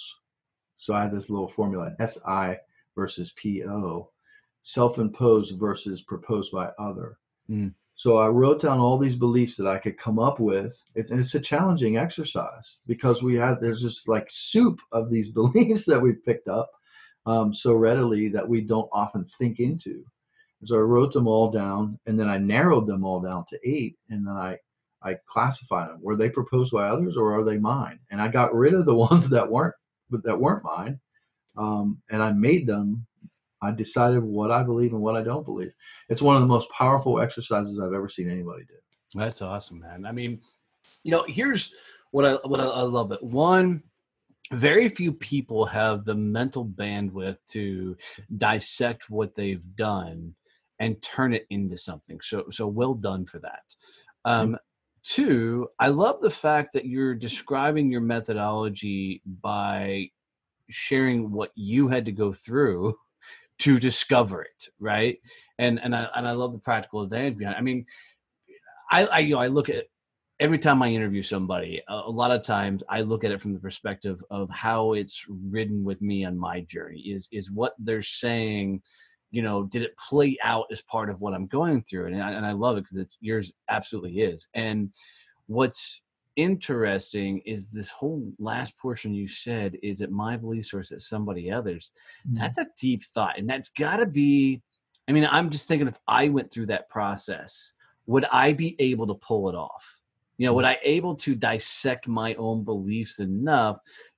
[0.78, 2.58] So I had this little formula: SI
[2.96, 4.10] versus PO
[4.74, 7.18] self-imposed versus proposed by other.
[7.50, 7.74] Mm.
[7.98, 11.20] So I wrote down all these beliefs that I could come up with, it, and
[11.20, 16.02] it's a challenging exercise because we have there's just like soup of these beliefs that
[16.02, 16.72] we've picked up
[17.26, 20.04] um, so readily that we don't often think into.
[20.62, 23.70] And so I wrote them all down, and then I narrowed them all down to
[23.70, 24.58] eight, and then I
[25.04, 26.02] I classified them.
[26.02, 28.00] Were they proposed by others or are they mine?
[28.10, 29.76] And I got rid of the ones that weren't
[30.10, 31.00] but that weren't mine,
[31.58, 33.06] um, and I made them
[33.62, 35.72] I decided what I believe and what I don't believe.
[36.10, 39.20] It's one of the most powerful exercises I've ever seen anybody do.
[39.20, 40.06] That's awesome, man.
[40.06, 40.40] I mean,
[41.04, 41.64] you know, here's
[42.12, 43.24] what I what I, I love it.
[43.24, 43.82] One,
[44.54, 47.96] very few people have the mental bandwidth to
[48.38, 50.34] dissect what they've done
[50.80, 52.20] and turn it into something.
[52.30, 53.64] So so well done for that.
[54.30, 54.58] Um.
[55.16, 60.10] Two, I love the fact that you're describing your methodology by
[60.90, 62.96] sharing what you had to go through
[63.62, 65.20] to discover it, right?
[65.60, 67.56] and and I and I love the practical advantage behind.
[67.56, 67.60] It.
[67.60, 67.86] I mean,
[68.92, 69.86] I, I you know I look at
[70.40, 73.54] every time I interview somebody, a, a, lot of times I look at it from
[73.54, 75.14] the perspective of how it's
[75.50, 77.00] ridden with me on my journey.
[77.00, 78.82] Is is what they're saying,
[79.32, 82.08] you know, did it play out as part of what I'm going through?
[82.08, 84.42] And I, and I love it because it's yours absolutely is.
[84.54, 84.90] And
[85.48, 85.80] what's
[86.36, 91.04] interesting is this whole last portion you said is it my beliefs or is it
[91.10, 91.84] somebody else's?
[92.28, 92.40] Mm-hmm.
[92.40, 94.62] That's a deep thought, and that's got to be.
[95.08, 97.52] I mean, I'm just thinking if I went through that process,
[98.08, 99.82] would I be able to pull it off?
[100.38, 103.78] You know, would I able to dissect my own beliefs enough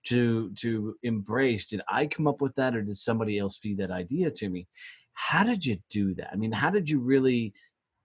[0.09, 1.63] to to embrace?
[1.69, 4.67] Did I come up with that, or did somebody else feed that idea to me?
[5.13, 6.29] How did you do that?
[6.31, 7.53] I mean, how did you really,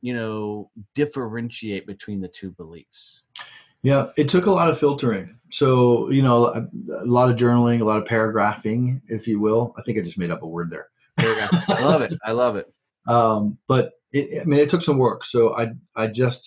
[0.01, 2.89] you know, differentiate between the two beliefs?
[3.83, 5.37] Yeah, it took a lot of filtering.
[5.59, 6.61] So, you know, a,
[7.03, 9.75] a, lot of journaling, a lot of paragraphing, if you will.
[9.77, 10.87] I think I just made up a word there.
[11.19, 12.13] I love it.
[12.25, 12.73] I love it.
[13.09, 15.23] Um, but it, I mean, it took some work.
[15.33, 16.39] So I, I just,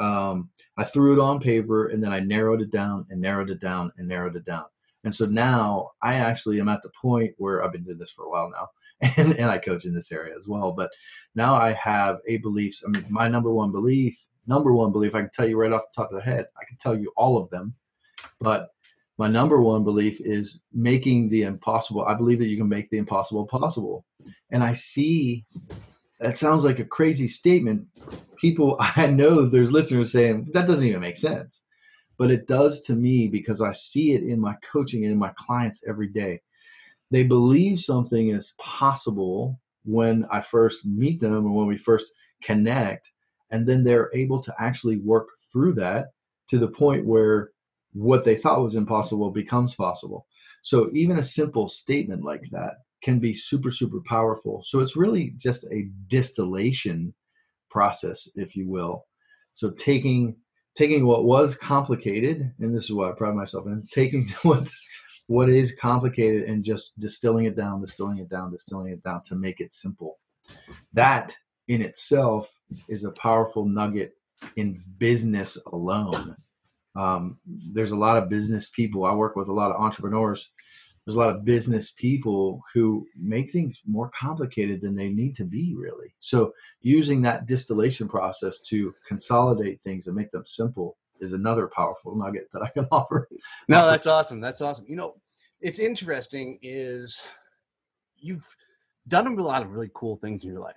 [0.00, 3.60] um, I threw it on paper and then I narrowed it down and narrowed it
[3.60, 4.64] down and narrowed it down.
[5.04, 8.24] And so now I actually am at the point where I've been doing this for
[8.24, 8.68] a while now,
[9.16, 10.72] and, and I coach in this area as well.
[10.72, 10.90] But
[11.34, 12.74] now I have a belief.
[12.86, 14.14] I mean, my number one belief,
[14.46, 16.46] number one belief, I can tell you right off the top of the head.
[16.56, 17.74] I can tell you all of them,
[18.40, 18.70] but
[19.18, 22.04] my number one belief is making the impossible.
[22.04, 24.04] I believe that you can make the impossible possible,
[24.50, 25.44] and I see
[26.20, 27.86] that sounds like a crazy statement.
[28.44, 31.50] People, I know there's listeners saying that doesn't even make sense,
[32.18, 35.32] but it does to me because I see it in my coaching and in my
[35.46, 36.42] clients every day.
[37.10, 42.04] They believe something is possible when I first meet them or when we first
[42.42, 43.06] connect,
[43.50, 46.08] and then they're able to actually work through that
[46.50, 47.48] to the point where
[47.94, 50.26] what they thought was impossible becomes possible.
[50.64, 54.62] So even a simple statement like that can be super, super powerful.
[54.68, 57.14] So it's really just a distillation
[57.74, 59.04] process, if you will.
[59.56, 60.36] So taking
[60.78, 64.62] taking what was complicated, and this is what I pride myself in, taking what
[65.26, 69.34] what is complicated and just distilling it down, distilling it down, distilling it down to
[69.34, 70.18] make it simple.
[70.92, 71.30] That
[71.68, 72.46] in itself
[72.88, 74.12] is a powerful nugget
[74.56, 76.36] in business alone.
[76.96, 77.38] Um,
[77.72, 79.04] there's a lot of business people.
[79.04, 80.44] I work with a lot of entrepreneurs
[81.04, 85.44] there's a lot of business people who make things more complicated than they need to
[85.44, 86.14] be really.
[86.30, 92.16] So using that distillation process to consolidate things and make them simple is another powerful
[92.16, 93.28] nugget that i can offer.
[93.68, 94.40] No that's awesome.
[94.40, 94.84] That's awesome.
[94.88, 95.14] You know
[95.60, 97.14] it's interesting is
[98.16, 98.42] you've
[99.08, 100.74] done a lot of really cool things in your life.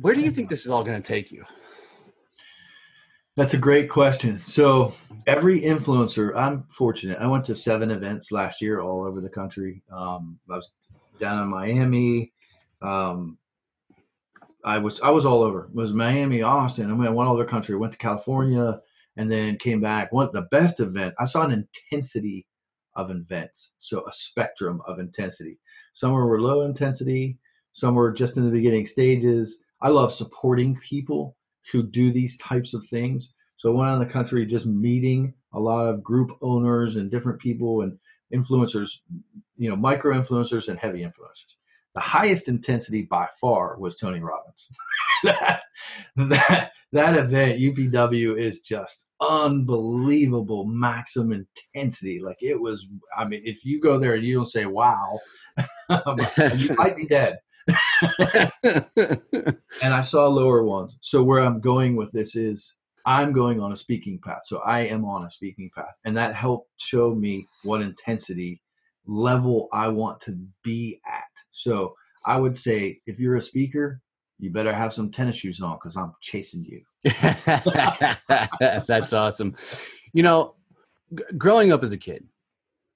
[0.00, 0.54] Where do you think mm-hmm.
[0.54, 1.44] this is all going to take you
[3.36, 4.42] that's a great question.
[4.54, 4.94] So
[5.26, 7.18] every influencer, I'm fortunate.
[7.20, 9.82] I went to seven events last year all over the country.
[9.92, 10.68] Um, I was
[11.20, 12.32] down in Miami.
[12.80, 13.36] Um,
[14.64, 15.64] I was I was all over.
[15.64, 16.90] It was Miami, Austin.
[16.90, 17.76] I went one other country.
[17.76, 18.80] Went to California
[19.16, 20.12] and then came back.
[20.12, 21.14] One the best event.
[21.20, 22.46] I saw an intensity
[22.96, 23.54] of events.
[23.78, 25.58] So a spectrum of intensity.
[25.94, 27.38] Some were low intensity.
[27.74, 29.50] Some were just in the beginning stages.
[29.82, 31.36] I love supporting people
[31.72, 33.26] who do these types of things.
[33.58, 37.40] So I went around the country just meeting a lot of group owners and different
[37.40, 37.98] people and
[38.34, 38.88] influencers,
[39.56, 41.54] you know, micro influencers and heavy influencers.
[41.94, 44.60] The highest intensity by far was Tony Robbins.
[45.24, 45.60] that,
[46.16, 52.20] that that event, UPW, is just unbelievable maximum intensity.
[52.22, 52.84] Like it was,
[53.16, 55.18] I mean, if you go there and you don't say wow,
[55.58, 57.38] you might be dead.
[58.62, 60.92] and I saw lower ones.
[61.02, 62.64] So where I'm going with this is
[63.06, 64.40] I'm going on a speaking path.
[64.46, 65.94] So I am on a speaking path.
[66.04, 68.60] And that helped show me what intensity
[69.06, 71.22] level I want to be at.
[71.64, 74.00] So I would say if you're a speaker,
[74.38, 76.82] you better have some tennis shoes on because I'm chasing you.
[78.88, 79.56] That's awesome.
[80.12, 80.54] You know,
[81.16, 82.24] g- growing up as a kid,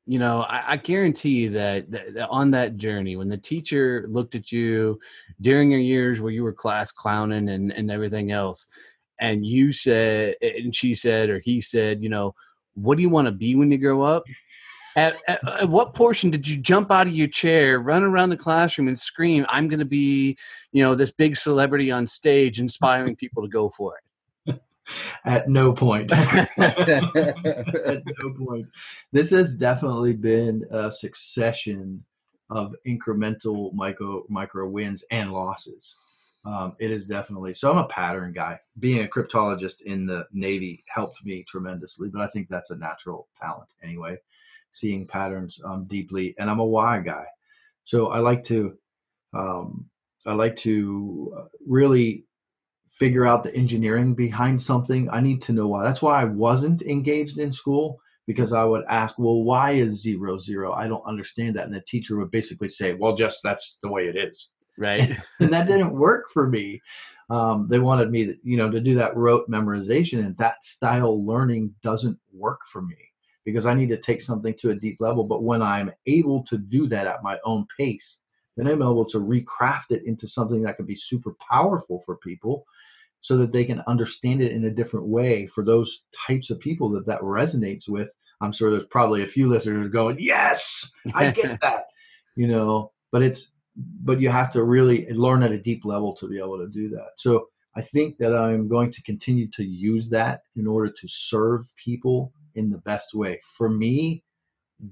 [0.06, 4.34] you know, I, I guarantee that, that, that, on that journey, when the teacher looked
[4.34, 4.98] at you
[5.40, 8.60] during your years where you were class clowning and, and everything else,
[9.20, 12.34] and you said, and she said, or he said, you know,
[12.74, 14.24] what do you want to be when you grow up?
[14.96, 18.36] At, at, at, what portion did you jump out of your chair, run around the
[18.36, 20.36] classroom, and scream, "I'm going to be,
[20.72, 24.02] you know, this big celebrity on stage, inspiring people to go for it"?
[25.24, 26.10] At no point.
[26.12, 28.66] at no point.
[29.12, 32.04] This has definitely been a succession
[32.50, 35.84] of incremental micro micro wins and losses.
[36.44, 37.70] Um, it is definitely so.
[37.70, 38.58] I'm a pattern guy.
[38.78, 43.28] Being a cryptologist in the Navy helped me tremendously, but I think that's a natural
[43.40, 44.16] talent anyway.
[44.80, 47.26] Seeing patterns um, deeply, and I'm a why guy.
[47.86, 48.76] So I like to
[49.34, 49.84] um,
[50.26, 52.24] I like to uh, really
[53.00, 55.08] figure out the engineering behind something.
[55.10, 55.82] I need to know why.
[55.82, 60.38] That's why I wasn't engaged in school because I would ask, well, why is zero
[60.38, 60.72] zero?
[60.72, 61.64] I don't understand that.
[61.64, 64.36] And the teacher would basically say, well, just that's the way it is.
[64.78, 65.10] Right.
[65.40, 66.80] and that didn't work for me.
[67.30, 71.24] Um, they wanted me to, you know, to do that rote memorization, and that style
[71.24, 72.96] learning doesn't work for me
[73.44, 75.24] because I need to take something to a deep level.
[75.24, 78.02] But when I'm able to do that at my own pace,
[78.56, 82.66] then I'm able to recraft it into something that can be super powerful for people
[83.22, 85.90] so that they can understand it in a different way for those
[86.26, 88.08] types of people that that resonates with.
[88.40, 90.58] I'm sure there's probably a few listeners going, yes,
[91.14, 91.86] I get that,
[92.36, 93.40] you know, but it's,
[94.02, 96.88] but you have to really learn at a deep level to be able to do
[96.90, 97.10] that.
[97.18, 101.66] So I think that I'm going to continue to use that in order to serve
[101.82, 103.40] people in the best way.
[103.56, 104.22] For me,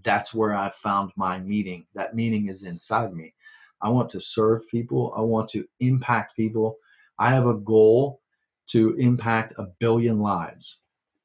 [0.05, 1.87] that's where I found my meaning.
[1.95, 3.35] That meaning is inside me.
[3.83, 5.12] I want to serve people.
[5.17, 6.77] I want to impact people.
[7.18, 8.20] I have a goal
[8.72, 10.64] to impact a billion lives.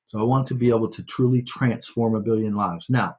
[0.09, 2.85] So I want to be able to truly transform a billion lives.
[2.89, 3.17] Now,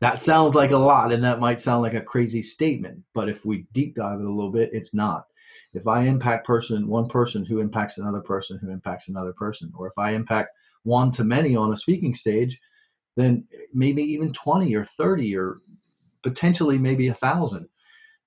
[0.00, 3.38] that sounds like a lot and that might sound like a crazy statement, but if
[3.44, 5.26] we deep dive it a little bit, it's not.
[5.72, 9.86] If I impact person one person who impacts another person who impacts another person, or
[9.86, 10.50] if I impact
[10.84, 12.56] one to many on a speaking stage,
[13.16, 15.58] then maybe even 20 or 30 or
[16.22, 17.68] potentially maybe a thousand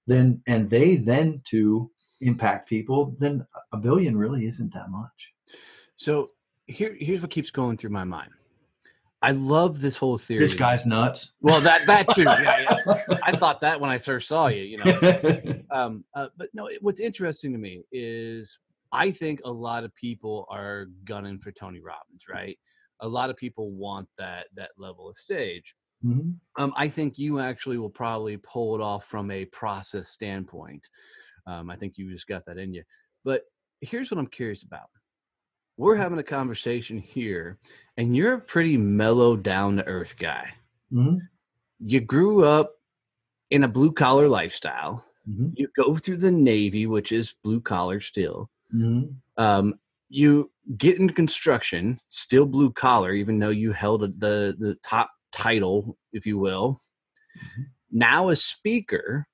[0.07, 1.89] then and they then to
[2.21, 5.11] impact people then a billion really isn't that much
[5.97, 6.31] So
[6.67, 8.31] here, here's what keeps going through my mind.
[9.21, 10.47] I love this whole theory.
[10.47, 12.21] this guy's nuts Well, that that too.
[12.23, 13.17] Yeah, yeah.
[13.23, 14.61] I thought that when I first saw you.
[14.63, 14.93] You know.
[15.71, 18.49] Um, uh, but no, it- what's interesting to me is
[18.91, 22.57] I think a lot of people are gunning for Tony Robbins, right?
[23.01, 25.65] A lot of people want that that level of stage.
[26.05, 26.35] Mhm.
[26.57, 30.81] Um, I think you actually will probably pull it off from a process standpoint.
[31.47, 32.83] Um, I think you just got that in you.
[33.23, 33.43] But
[33.81, 34.89] here's what I'm curious about.
[35.77, 37.57] We're having a conversation here,
[37.97, 40.53] and you're a pretty mellow, down to earth guy.
[40.91, 41.19] Mhm.
[41.79, 42.75] You grew up
[43.51, 45.05] in a blue collar lifestyle.
[45.29, 45.53] Mhm.
[45.55, 48.49] You go through the Navy, which is blue collar still.
[48.73, 49.15] Mhm.
[49.37, 55.09] Um, you get into construction, still blue collar, even though you held the the top
[55.33, 56.81] title, if you will.
[57.91, 59.25] Now a speaker.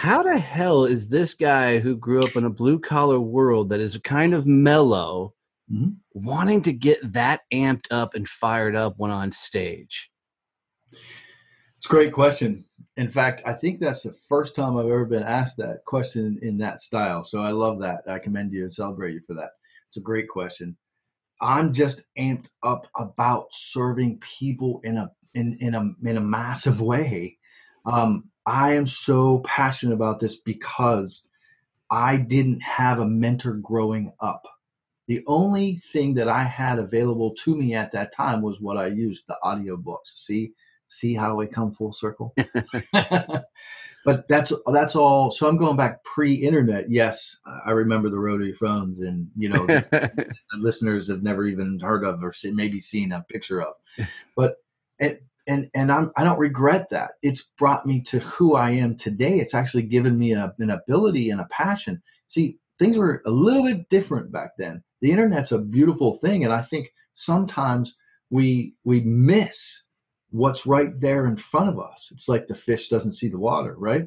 [0.00, 3.80] How the hell is this guy who grew up in a blue collar world that
[3.80, 5.34] is kind of mellow,
[5.70, 5.96] Mhm.
[6.14, 9.94] wanting to get that amped up and fired up when on stage?
[10.90, 12.64] It's a great question.
[12.96, 16.56] In fact, I think that's the first time I've ever been asked that question in
[16.56, 17.26] that style.
[17.26, 18.08] So I love that.
[18.08, 19.50] I commend you and celebrate you for that.
[19.88, 20.74] It's a great question.
[21.42, 26.80] I'm just amped up about serving people in a in in a in a massive
[26.80, 27.36] way.
[27.84, 31.20] Um, I am so passionate about this because
[31.90, 34.42] I didn't have a mentor growing up.
[35.08, 38.86] The only thing that I had available to me at that time was what I
[38.86, 39.98] used, the audiobooks.
[40.26, 40.52] See,
[41.00, 42.32] see how we come full circle.
[44.04, 45.34] but that's that's all.
[45.38, 46.90] So I'm going back pre-internet.
[46.90, 47.18] Yes,
[47.66, 50.26] I remember the rotary phones, and you know, the
[50.56, 53.74] listeners have never even heard of or see, maybe seen a picture of.
[54.36, 54.56] But
[55.00, 55.18] and
[55.50, 57.10] and and I'm I don't regret that.
[57.22, 59.40] It's brought me to who I am today.
[59.40, 62.00] It's actually given me a, an ability and a passion.
[62.30, 64.82] See, things were a little bit different back then.
[65.00, 66.86] The internet's a beautiful thing, and I think
[67.26, 67.92] sometimes
[68.30, 69.56] we we miss
[70.30, 71.98] what's right there in front of us.
[72.12, 74.06] It's like the fish doesn't see the water, right?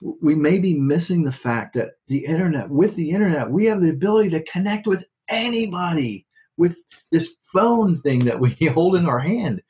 [0.00, 3.90] We may be missing the fact that the internet, with the internet, we have the
[3.90, 6.72] ability to connect with anybody with
[7.10, 9.60] this phone thing that we hold in our hand.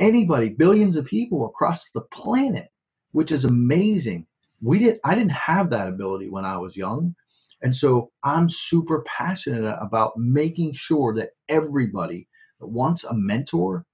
[0.00, 2.70] Anybody, billions of people across the planet,
[3.12, 4.26] which is amazing.
[4.62, 7.14] We did I didn't have that ability when I was young.
[7.62, 12.28] And so I'm super passionate about making sure that everybody
[12.60, 13.86] that wants a mentor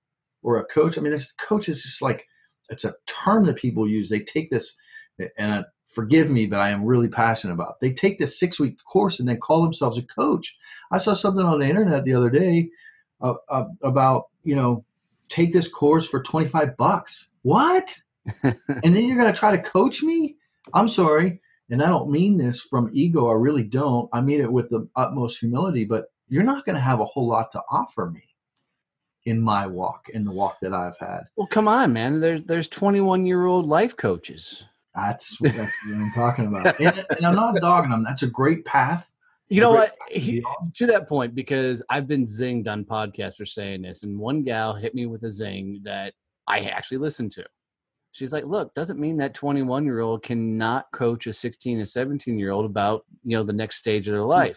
[0.42, 2.22] or a coach, I mean, this coach is just like,
[2.68, 4.08] it's a term that people use.
[4.08, 4.66] They take this,
[5.38, 5.62] and uh,
[5.94, 7.78] forgive me, but I am really passionate about.
[7.80, 10.46] They take this six week course and then call themselves a coach.
[10.90, 12.70] I saw something on the internet the other day
[13.20, 14.84] uh, uh, about, you know,
[15.34, 17.12] take this course for 25 bucks.
[17.42, 17.84] What?
[18.42, 20.36] and then you're going to try to coach me?
[20.74, 21.40] I'm sorry.
[21.70, 23.28] And I don't mean this from ego.
[23.28, 24.08] I really don't.
[24.12, 27.28] I mean it with the utmost humility, but you're not going to have a whole
[27.28, 28.22] lot to offer me
[29.26, 31.20] in my walk, in the walk that I've had.
[31.36, 32.20] Well, come on, man.
[32.20, 34.44] There's there's 21 year old life coaches.
[34.94, 36.80] That's, that's what I'm talking about.
[36.80, 38.04] And, and I'm not dogging them.
[38.04, 39.04] That's a great path.
[39.50, 39.96] You know what?
[40.08, 40.42] He-
[40.76, 44.74] to that point, because I've been zinged on podcasts for saying this, and one gal
[44.74, 46.14] hit me with a zing that
[46.46, 47.44] I actually listened to.
[48.12, 52.38] She's like, look, doesn't mean that 21 year old cannot coach a 16 and 17
[52.38, 54.56] year old about you know the next stage of their life.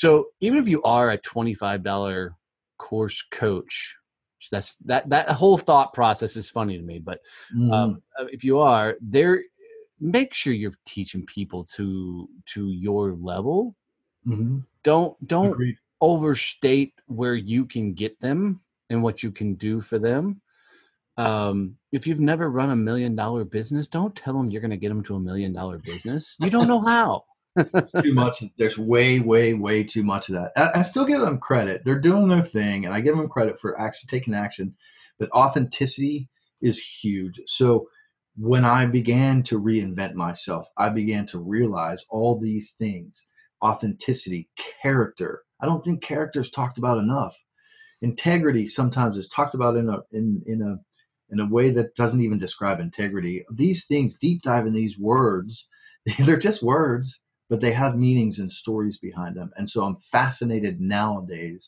[0.00, 2.30] So even if you are a $25
[2.78, 3.64] course coach,
[4.50, 6.98] that's that that whole thought process is funny to me.
[6.98, 7.20] But
[7.54, 7.72] Mhm.
[7.72, 9.42] um, uh, if you are there,
[10.00, 13.74] make sure you're teaching people to to your level.
[14.26, 14.64] Mhm.
[14.84, 15.76] Don't don't Agreed.
[16.00, 18.60] overstate where you can get them
[18.90, 20.40] and what you can do for them.
[21.16, 24.76] Um, if you've never run a million dollar business, don't tell them you're going to
[24.76, 26.24] get them to a million dollar business.
[26.38, 27.24] You don't know how.
[28.02, 28.42] too much.
[28.56, 30.52] There's way, way, way too much of that.
[30.56, 31.82] I, I still give them credit.
[31.84, 34.74] They're doing their thing, and I give them credit for actually taking action.
[35.18, 36.28] But authenticity
[36.62, 37.34] is huge.
[37.58, 37.88] So
[38.38, 43.12] when I began to reinvent myself, I began to realize all these things:
[43.62, 44.48] authenticity,
[44.82, 45.42] character.
[45.60, 47.32] I don't think character is talked about enough.
[48.00, 50.78] Integrity sometimes is talked about in a in in a
[51.32, 53.44] in a way that doesn't even describe integrity.
[53.54, 55.64] These things, deep dive in these words,
[56.26, 57.14] they're just words
[57.52, 59.52] but they have meanings and stories behind them.
[59.58, 61.60] And so I'm fascinated nowadays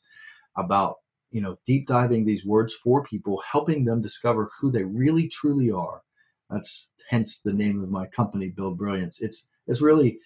[0.56, 0.94] about,
[1.30, 5.70] you know, deep diving these words for people, helping them discover who they really truly
[5.70, 6.00] are.
[6.48, 9.16] That's hence the name of my company, Build Brilliance.
[9.20, 9.36] It's
[9.66, 10.18] it's really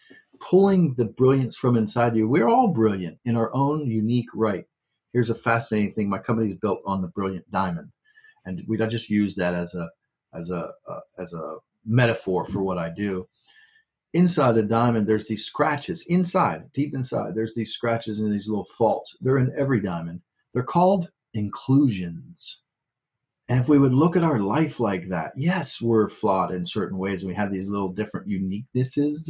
[0.51, 2.28] pulling the brilliance from inside you.
[2.28, 4.64] We're all brilliant in our own unique right.
[5.12, 6.09] Here's a fascinating thing.
[6.09, 7.91] My company is built on the brilliant diamond,
[8.45, 9.89] and we I just use that as a
[10.34, 13.26] as a uh, as a metaphor for what I do.
[14.14, 16.03] Inside the diamond there's these scratches.
[16.09, 19.11] Inside deep inside there's these scratches and these little faults.
[19.20, 20.20] They're in every diamond.
[20.53, 22.39] They're called inclusions.
[23.49, 26.99] And if we would look at our life like that yes we're flawed in certain
[26.99, 27.20] ways.
[27.20, 29.28] And we have these little different uniquenesses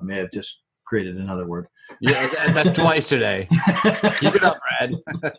[0.00, 0.48] i may have just
[0.86, 1.66] created another word.
[2.00, 3.48] Yeah, that's twice today.
[4.20, 5.30] Keep it up, Brad.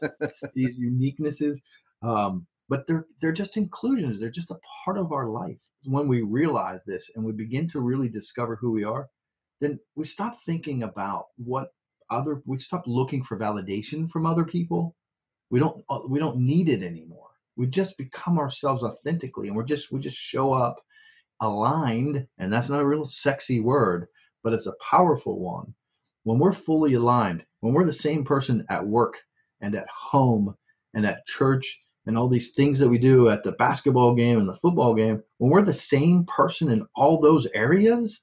[0.55, 1.55] these uniquenesses
[2.01, 4.19] um, but they're they're just inclusions.
[4.19, 5.57] They're just a part of our life.
[5.83, 9.07] When we realize this and we begin to really discover who we are
[9.61, 11.73] then we stop thinking about what
[12.09, 14.95] other we stop looking for validation from other people.
[15.49, 17.29] We don't uh, we don't need it anymore.
[17.55, 20.77] We just become ourselves authentically and we're just we just show up
[21.41, 24.07] aligned and that's not a real sexy word
[24.45, 25.73] but it's a powerful one
[26.23, 29.15] when we're fully aligned when we're the same person at work
[29.59, 30.55] and at home
[30.93, 31.65] and at church
[32.05, 35.23] and all these things that we do at the basketball game and the football game,
[35.39, 38.15] when we're the same person in all those areas,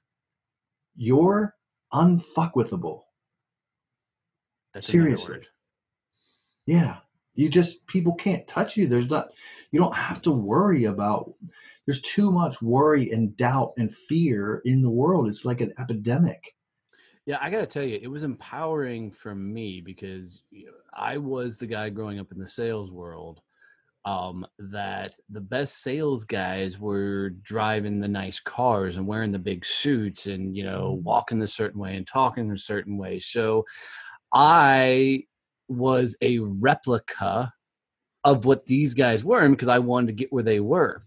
[0.95, 1.53] you're
[1.93, 3.01] unfuckwithable.
[4.73, 5.39] That's Seriously.
[6.65, 6.99] Yeah.
[7.35, 8.87] You just people can't touch you.
[8.87, 9.27] There's not
[9.71, 11.33] you don't have to worry about
[11.85, 15.27] there's too much worry and doubt and fear in the world.
[15.27, 16.41] It's like an epidemic.
[17.25, 21.17] Yeah, I got to tell you, it was empowering for me because you know, I
[21.17, 23.39] was the guy growing up in the sales world
[24.05, 29.63] um, that the best sales guys were driving the nice cars and wearing the big
[29.81, 33.23] suits and you know walking a certain way and talking a certain way.
[33.31, 33.63] So
[34.33, 35.23] I
[35.69, 37.53] was a replica
[38.25, 41.05] of what these guys were because I wanted to get where they were.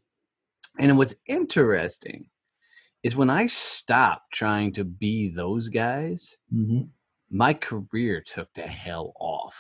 [0.78, 2.26] And what's interesting
[3.02, 3.48] is when I
[3.82, 6.20] stopped trying to be those guys,
[6.54, 6.82] Mm-hmm.
[7.30, 9.54] my career took the hell off.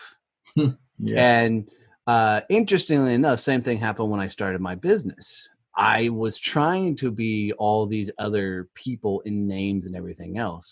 [0.98, 1.20] Yeah.
[1.20, 1.68] And
[2.06, 5.26] uh, interestingly enough, same thing happened when I started my business.
[5.76, 10.64] I was trying to be all these other people in names and everything else.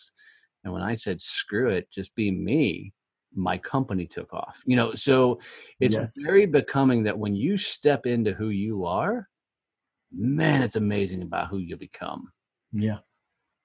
[0.64, 2.94] And when I said, screw it, just be me,
[3.34, 4.54] my company took off.
[4.64, 5.38] You know, so
[5.78, 6.06] it's Yeah.
[6.16, 9.28] very becoming that when you step into who you are,
[10.16, 12.30] man, it's amazing about who you become.
[12.72, 12.98] Yeah.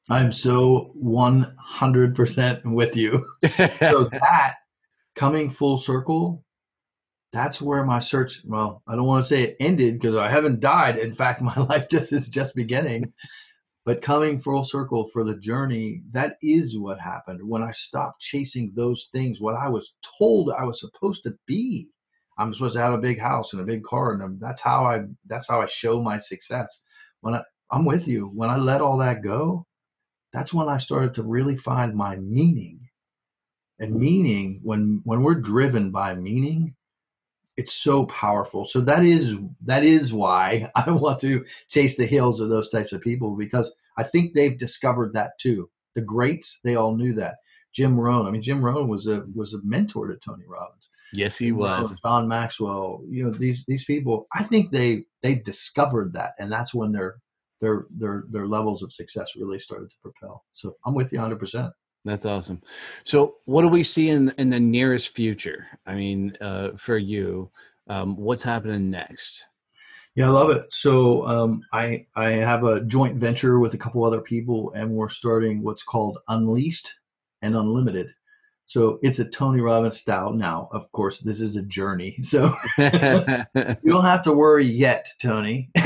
[0.10, 3.26] I'm so 100% with you.
[3.80, 4.56] so that
[5.18, 6.44] coming full circle,
[7.32, 8.32] that's where my search.
[8.44, 10.98] Well, I don't want to say it ended because I haven't died.
[10.98, 13.14] In fact, my life just is just beginning.
[13.86, 18.74] But coming full circle for the journey, that is what happened when I stopped chasing
[18.76, 19.40] those things.
[19.40, 19.88] What I was
[20.18, 21.88] told I was supposed to be.
[22.40, 25.02] I'm supposed to have a big house and a big car, and that's how I.
[25.28, 26.68] That's how I show my success.
[27.22, 29.66] When I, I'm with you, when I let all that go,
[30.34, 32.80] that's when I started to really find my meaning.
[33.80, 36.76] And meaning, when when we're driven by meaning,
[37.58, 38.70] it's so powerful.
[38.72, 39.36] So that is
[39.66, 43.70] that is why I want to chase the hills of those types of people because
[43.98, 45.70] I think they've discovered that too.
[45.96, 47.36] The greats, they all knew that.
[47.76, 50.79] Jim Rohn, I mean, Jim Rohn was a was a mentor to Tony Robbins.
[51.14, 51.84] Yes, he was.
[51.84, 54.28] Rohn, John Maxwell, you know, these these people.
[54.34, 57.18] I think they they discovered that, and that's when their
[57.62, 60.44] their their their levels of success really started to propel.
[60.56, 61.40] So I'm with you 100.
[61.40, 61.74] percent
[62.06, 62.62] That's awesome.
[63.08, 65.66] So, what do we see in in the nearest future?
[65.86, 67.50] I mean, uh, for you,
[67.90, 69.30] um, what's happening next?
[70.16, 70.68] Yeah, I love it.
[70.82, 75.10] So um, I I have a joint venture with a couple other people, and we're
[75.12, 76.88] starting what's called Unleashed
[77.42, 78.08] and Unlimited.
[78.70, 80.32] So it's a Tony Robbins style.
[80.32, 85.72] Now, of course, this is a journey, so you don't have to worry yet, Tony.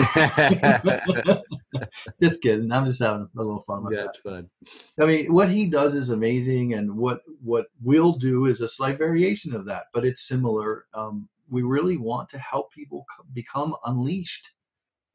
[2.21, 2.69] just kidding.
[2.73, 4.49] I'm just having a little fun with That's fun.
[4.97, 5.03] that.
[5.03, 8.97] I mean, what he does is amazing, and what what we'll do is a slight
[8.97, 10.85] variation of that, but it's similar.
[10.93, 14.47] Um, we really want to help people become unleashed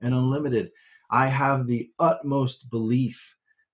[0.00, 0.70] and unlimited.
[1.10, 3.16] I have the utmost belief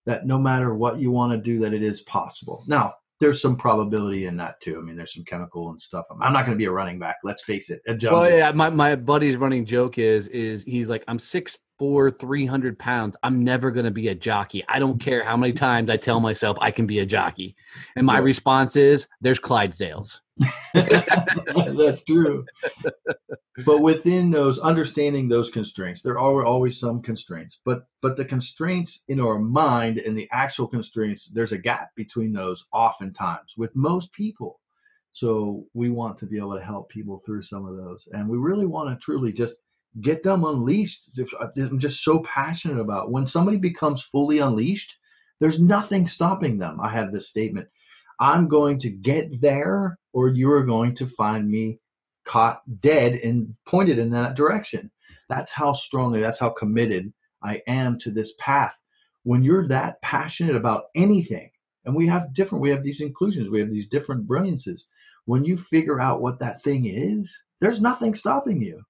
[0.05, 2.65] that no matter what you want to do, that it is possible.
[2.67, 2.95] Now,
[3.25, 4.77] there's some probability in that too.
[4.79, 6.05] I mean, there's some chemical and stuff.
[6.11, 7.17] I'm not going to be a running back.
[7.25, 7.81] Let's face it.
[8.03, 12.47] Well, yeah, my my buddy's running joke is is he's like, I'm six four, three
[12.47, 13.15] hundred pounds.
[13.23, 14.65] I'm never gonna be a jockey.
[14.69, 17.55] I don't care how many times I tell myself I can be a jockey.
[17.97, 18.25] And my Right.
[18.25, 20.09] response is, there's Clydesdales.
[20.75, 22.45] That's true.
[23.65, 27.57] but within those, understanding those constraints, there are always some constraints.
[27.65, 32.33] But but the constraints in our mind and the actual constraints, there's a gap between
[32.33, 34.61] those oftentimes with most people.
[35.15, 38.37] So we want to be able to help people through some of those, and we
[38.37, 39.53] really want to truly just
[40.03, 40.99] get them unleashed.
[41.19, 44.91] Uh, I'm just so passionate about when somebody becomes fully unleashed.
[45.41, 46.81] There's nothing stopping them.
[46.81, 47.69] I have this statement.
[48.21, 51.79] I'm going to get there, or you're going to find me
[52.27, 54.91] caught dead and pointed in that direction.
[55.29, 58.73] That's how strongly, that's how committed I am to this path.
[59.25, 61.51] When you're that passionate about anything,
[61.85, 64.83] and we have different, we have these inclusions, we have these different brilliances.
[65.27, 67.29] When you figure out what that thing is,
[67.61, 68.83] there's nothing stopping you.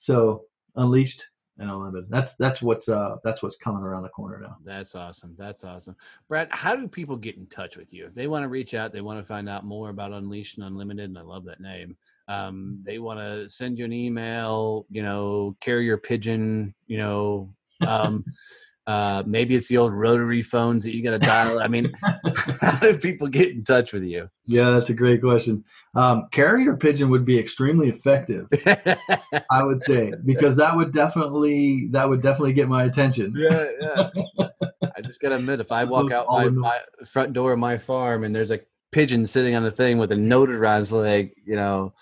[0.00, 0.44] So
[0.76, 1.22] unleashed
[1.58, 2.08] and unlimited.
[2.10, 4.56] That's that's what's uh that's what's coming around the corner now.
[4.64, 5.34] That's awesome.
[5.38, 5.96] That's awesome.
[6.28, 8.06] Brad, how do people get in touch with you?
[8.06, 10.66] If they want to reach out, they want to find out more about Unleashed and
[10.66, 11.96] Unlimited, and I love that name.
[12.28, 17.50] Um, they want to send you an email, you know, carrier pigeon, you know,
[17.86, 18.24] um,
[18.88, 21.60] uh, maybe it's the old rotary phones that you got to dial.
[21.60, 21.92] I mean,
[22.60, 24.30] how do people get in touch with you?
[24.46, 25.62] Yeah, that's a great question.
[25.94, 28.46] Um, carrier pigeon would be extremely effective.
[29.50, 33.34] I would say because that would definitely that would definitely get my attention.
[33.36, 34.46] yeah, yeah.
[34.82, 36.78] I just gotta admit, if I walk out my, my
[37.12, 38.60] front door of my farm and there's a
[38.92, 41.92] pigeon sitting on the thing with a note around his leg, you know,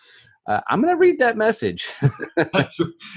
[0.48, 1.82] uh, I'm gonna read that message.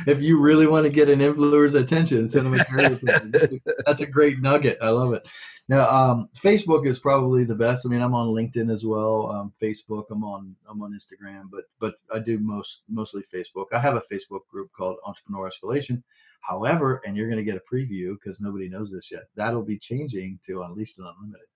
[0.07, 3.31] if you really want to get an influencer's attention, send them a carrier pigeon.
[3.31, 4.77] That's a, that's a great nugget.
[4.81, 5.23] I love it.
[5.67, 7.81] Now, um, Facebook is probably the best.
[7.85, 9.29] I mean, I'm on LinkedIn as well.
[9.31, 10.05] Um, Facebook.
[10.09, 13.65] I'm on I'm on Instagram, but but I do most mostly Facebook.
[13.71, 16.01] I have a Facebook group called Entrepreneur Escalation.
[16.41, 19.23] However, and you're going to get a preview because nobody knows this yet.
[19.35, 21.47] That'll be changing to Unleashed and Unlimited.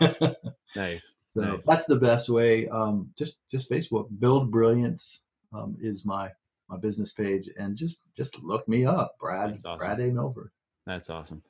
[0.00, 0.34] nice,
[0.76, 1.00] nice.
[1.34, 1.60] So Nice.
[1.66, 2.68] that's the best way.
[2.68, 4.06] Um, just just Facebook.
[4.20, 5.02] Build Brilliance
[5.52, 6.30] um, is my
[6.68, 9.78] my business page, and just just look me up, Brad awesome.
[9.78, 10.50] Brad A Milford.
[10.86, 11.42] That's awesome.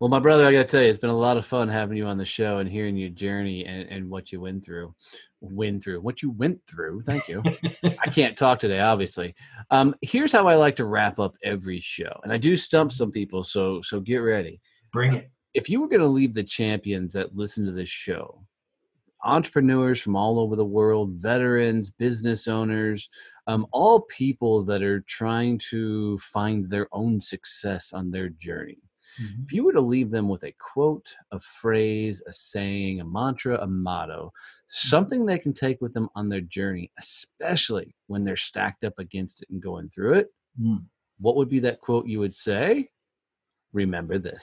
[0.00, 1.96] Well, my brother, I got to tell you, it's been a lot of fun having
[1.96, 4.94] you on the show and hearing your journey and, and what you went through.
[5.40, 7.02] Went through what you went through.
[7.06, 7.42] Thank you.
[7.84, 9.34] I can't talk today, obviously.
[9.70, 13.10] Um, here's how I like to wrap up every show, and I do stump some
[13.10, 14.60] people, so so get ready.
[14.92, 15.30] Bring it.
[15.54, 18.42] If you were going to leave the champions that listen to this show,
[19.24, 23.04] entrepreneurs from all over the world, veterans, business owners,
[23.46, 28.78] um, all people that are trying to find their own success on their journey.
[29.46, 33.58] If you were to leave them with a quote, a phrase, a saying, a mantra,
[33.62, 34.30] a motto,
[34.90, 36.90] something they can take with them on their journey,
[37.40, 40.84] especially when they're stacked up against it and going through it, Mm.
[41.20, 42.90] what would be that quote you would say?
[43.72, 44.42] Remember this.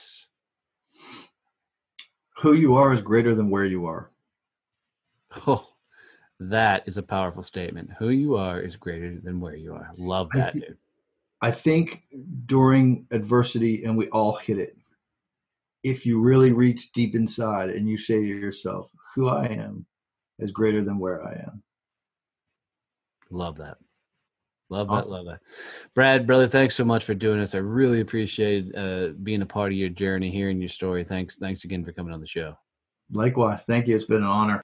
[2.41, 4.09] Who you are is greater than where you are.
[5.47, 5.65] Oh,
[6.39, 7.89] that is a powerful statement.
[7.99, 9.91] Who you are is greater than where you are.
[9.97, 10.77] Love that, dude.
[11.41, 12.03] I think
[12.45, 14.77] during adversity, and we all hit it,
[15.83, 19.85] if you really reach deep inside and you say to yourself, who I am
[20.39, 21.61] is greater than where I am.
[23.29, 23.77] Love that.
[24.69, 25.09] Love that.
[25.09, 25.39] Love that.
[25.93, 27.51] Brad, brother, thanks so much for doing this.
[27.53, 31.05] I really appreciate uh, being a part of your journey, hearing your story.
[31.07, 31.35] Thanks.
[31.39, 32.57] Thanks again for coming on the show.
[33.11, 33.95] Likewise, thank you.
[33.95, 34.63] It's been an honor.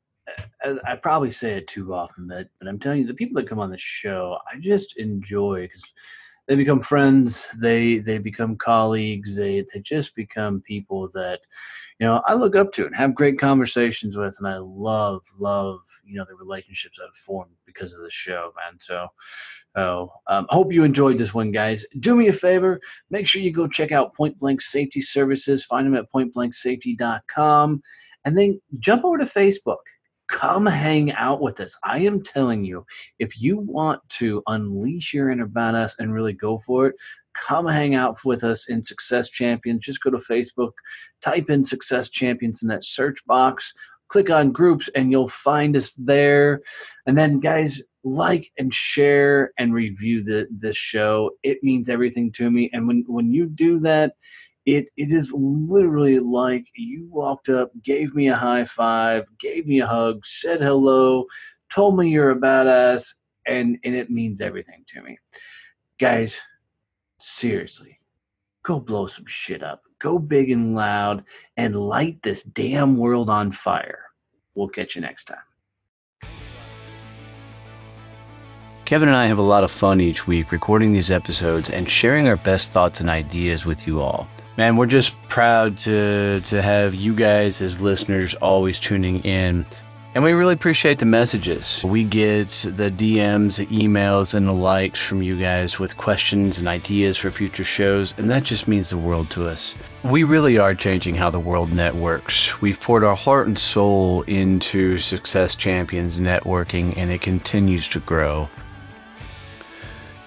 [0.63, 3.59] I, probably say it too often, but but I'm telling you, the people that come
[3.59, 5.83] on the show, I just enjoy because
[6.47, 11.39] they become friends, they they become colleagues, they they just become people that
[11.99, 15.79] you know I look up to and have great conversations with, and I love love
[16.05, 18.79] you know the relationships I've formed because of the show, man.
[18.87, 19.07] So.
[19.73, 21.81] Oh, um, hope you enjoyed this one, guys.
[22.01, 22.77] Do me a favor,
[23.09, 25.65] make sure you go check out Point Blank Safety Services.
[25.69, 27.81] Find them at pointblanksafety.com,
[28.25, 29.77] and then jump over to Facebook
[30.31, 31.71] come hang out with us.
[31.83, 32.85] I am telling you,
[33.19, 36.95] if you want to unleash your inner badass and really go for it,
[37.47, 39.83] come hang out with us in Success Champions.
[39.83, 40.71] Just go to Facebook,
[41.23, 43.63] type in Success Champions in that search box,
[44.09, 46.61] click on groups, and you'll find us there.
[47.05, 51.31] And then, guys, like and share and review the, this show.
[51.43, 52.69] It means everything to me.
[52.73, 54.13] And when, when you do that,
[54.65, 59.81] it it is literally like you walked up, gave me a high five, gave me
[59.81, 61.25] a hug, said hello,
[61.73, 63.03] told me you're a badass,
[63.47, 65.17] and and it means everything to me.
[65.99, 66.33] Guys,
[67.39, 67.99] seriously,
[68.65, 69.81] go blow some shit up.
[70.01, 71.23] Go big and loud
[71.57, 74.05] and light this damn world on fire.
[74.55, 75.37] We'll catch you next time.
[78.85, 82.27] Kevin and I have a lot of fun each week recording these episodes and sharing
[82.27, 84.27] our best thoughts and ideas with you all.
[84.57, 89.65] Man, we're just proud to to have you guys as listeners always tuning in.
[90.13, 91.81] And we really appreciate the messages.
[91.85, 97.17] We get the DMs, emails, and the likes from you guys with questions and ideas
[97.17, 99.73] for future shows, and that just means the world to us.
[100.03, 102.59] We really are changing how the world networks.
[102.59, 108.49] We've poured our heart and soul into Success Champions networking, and it continues to grow.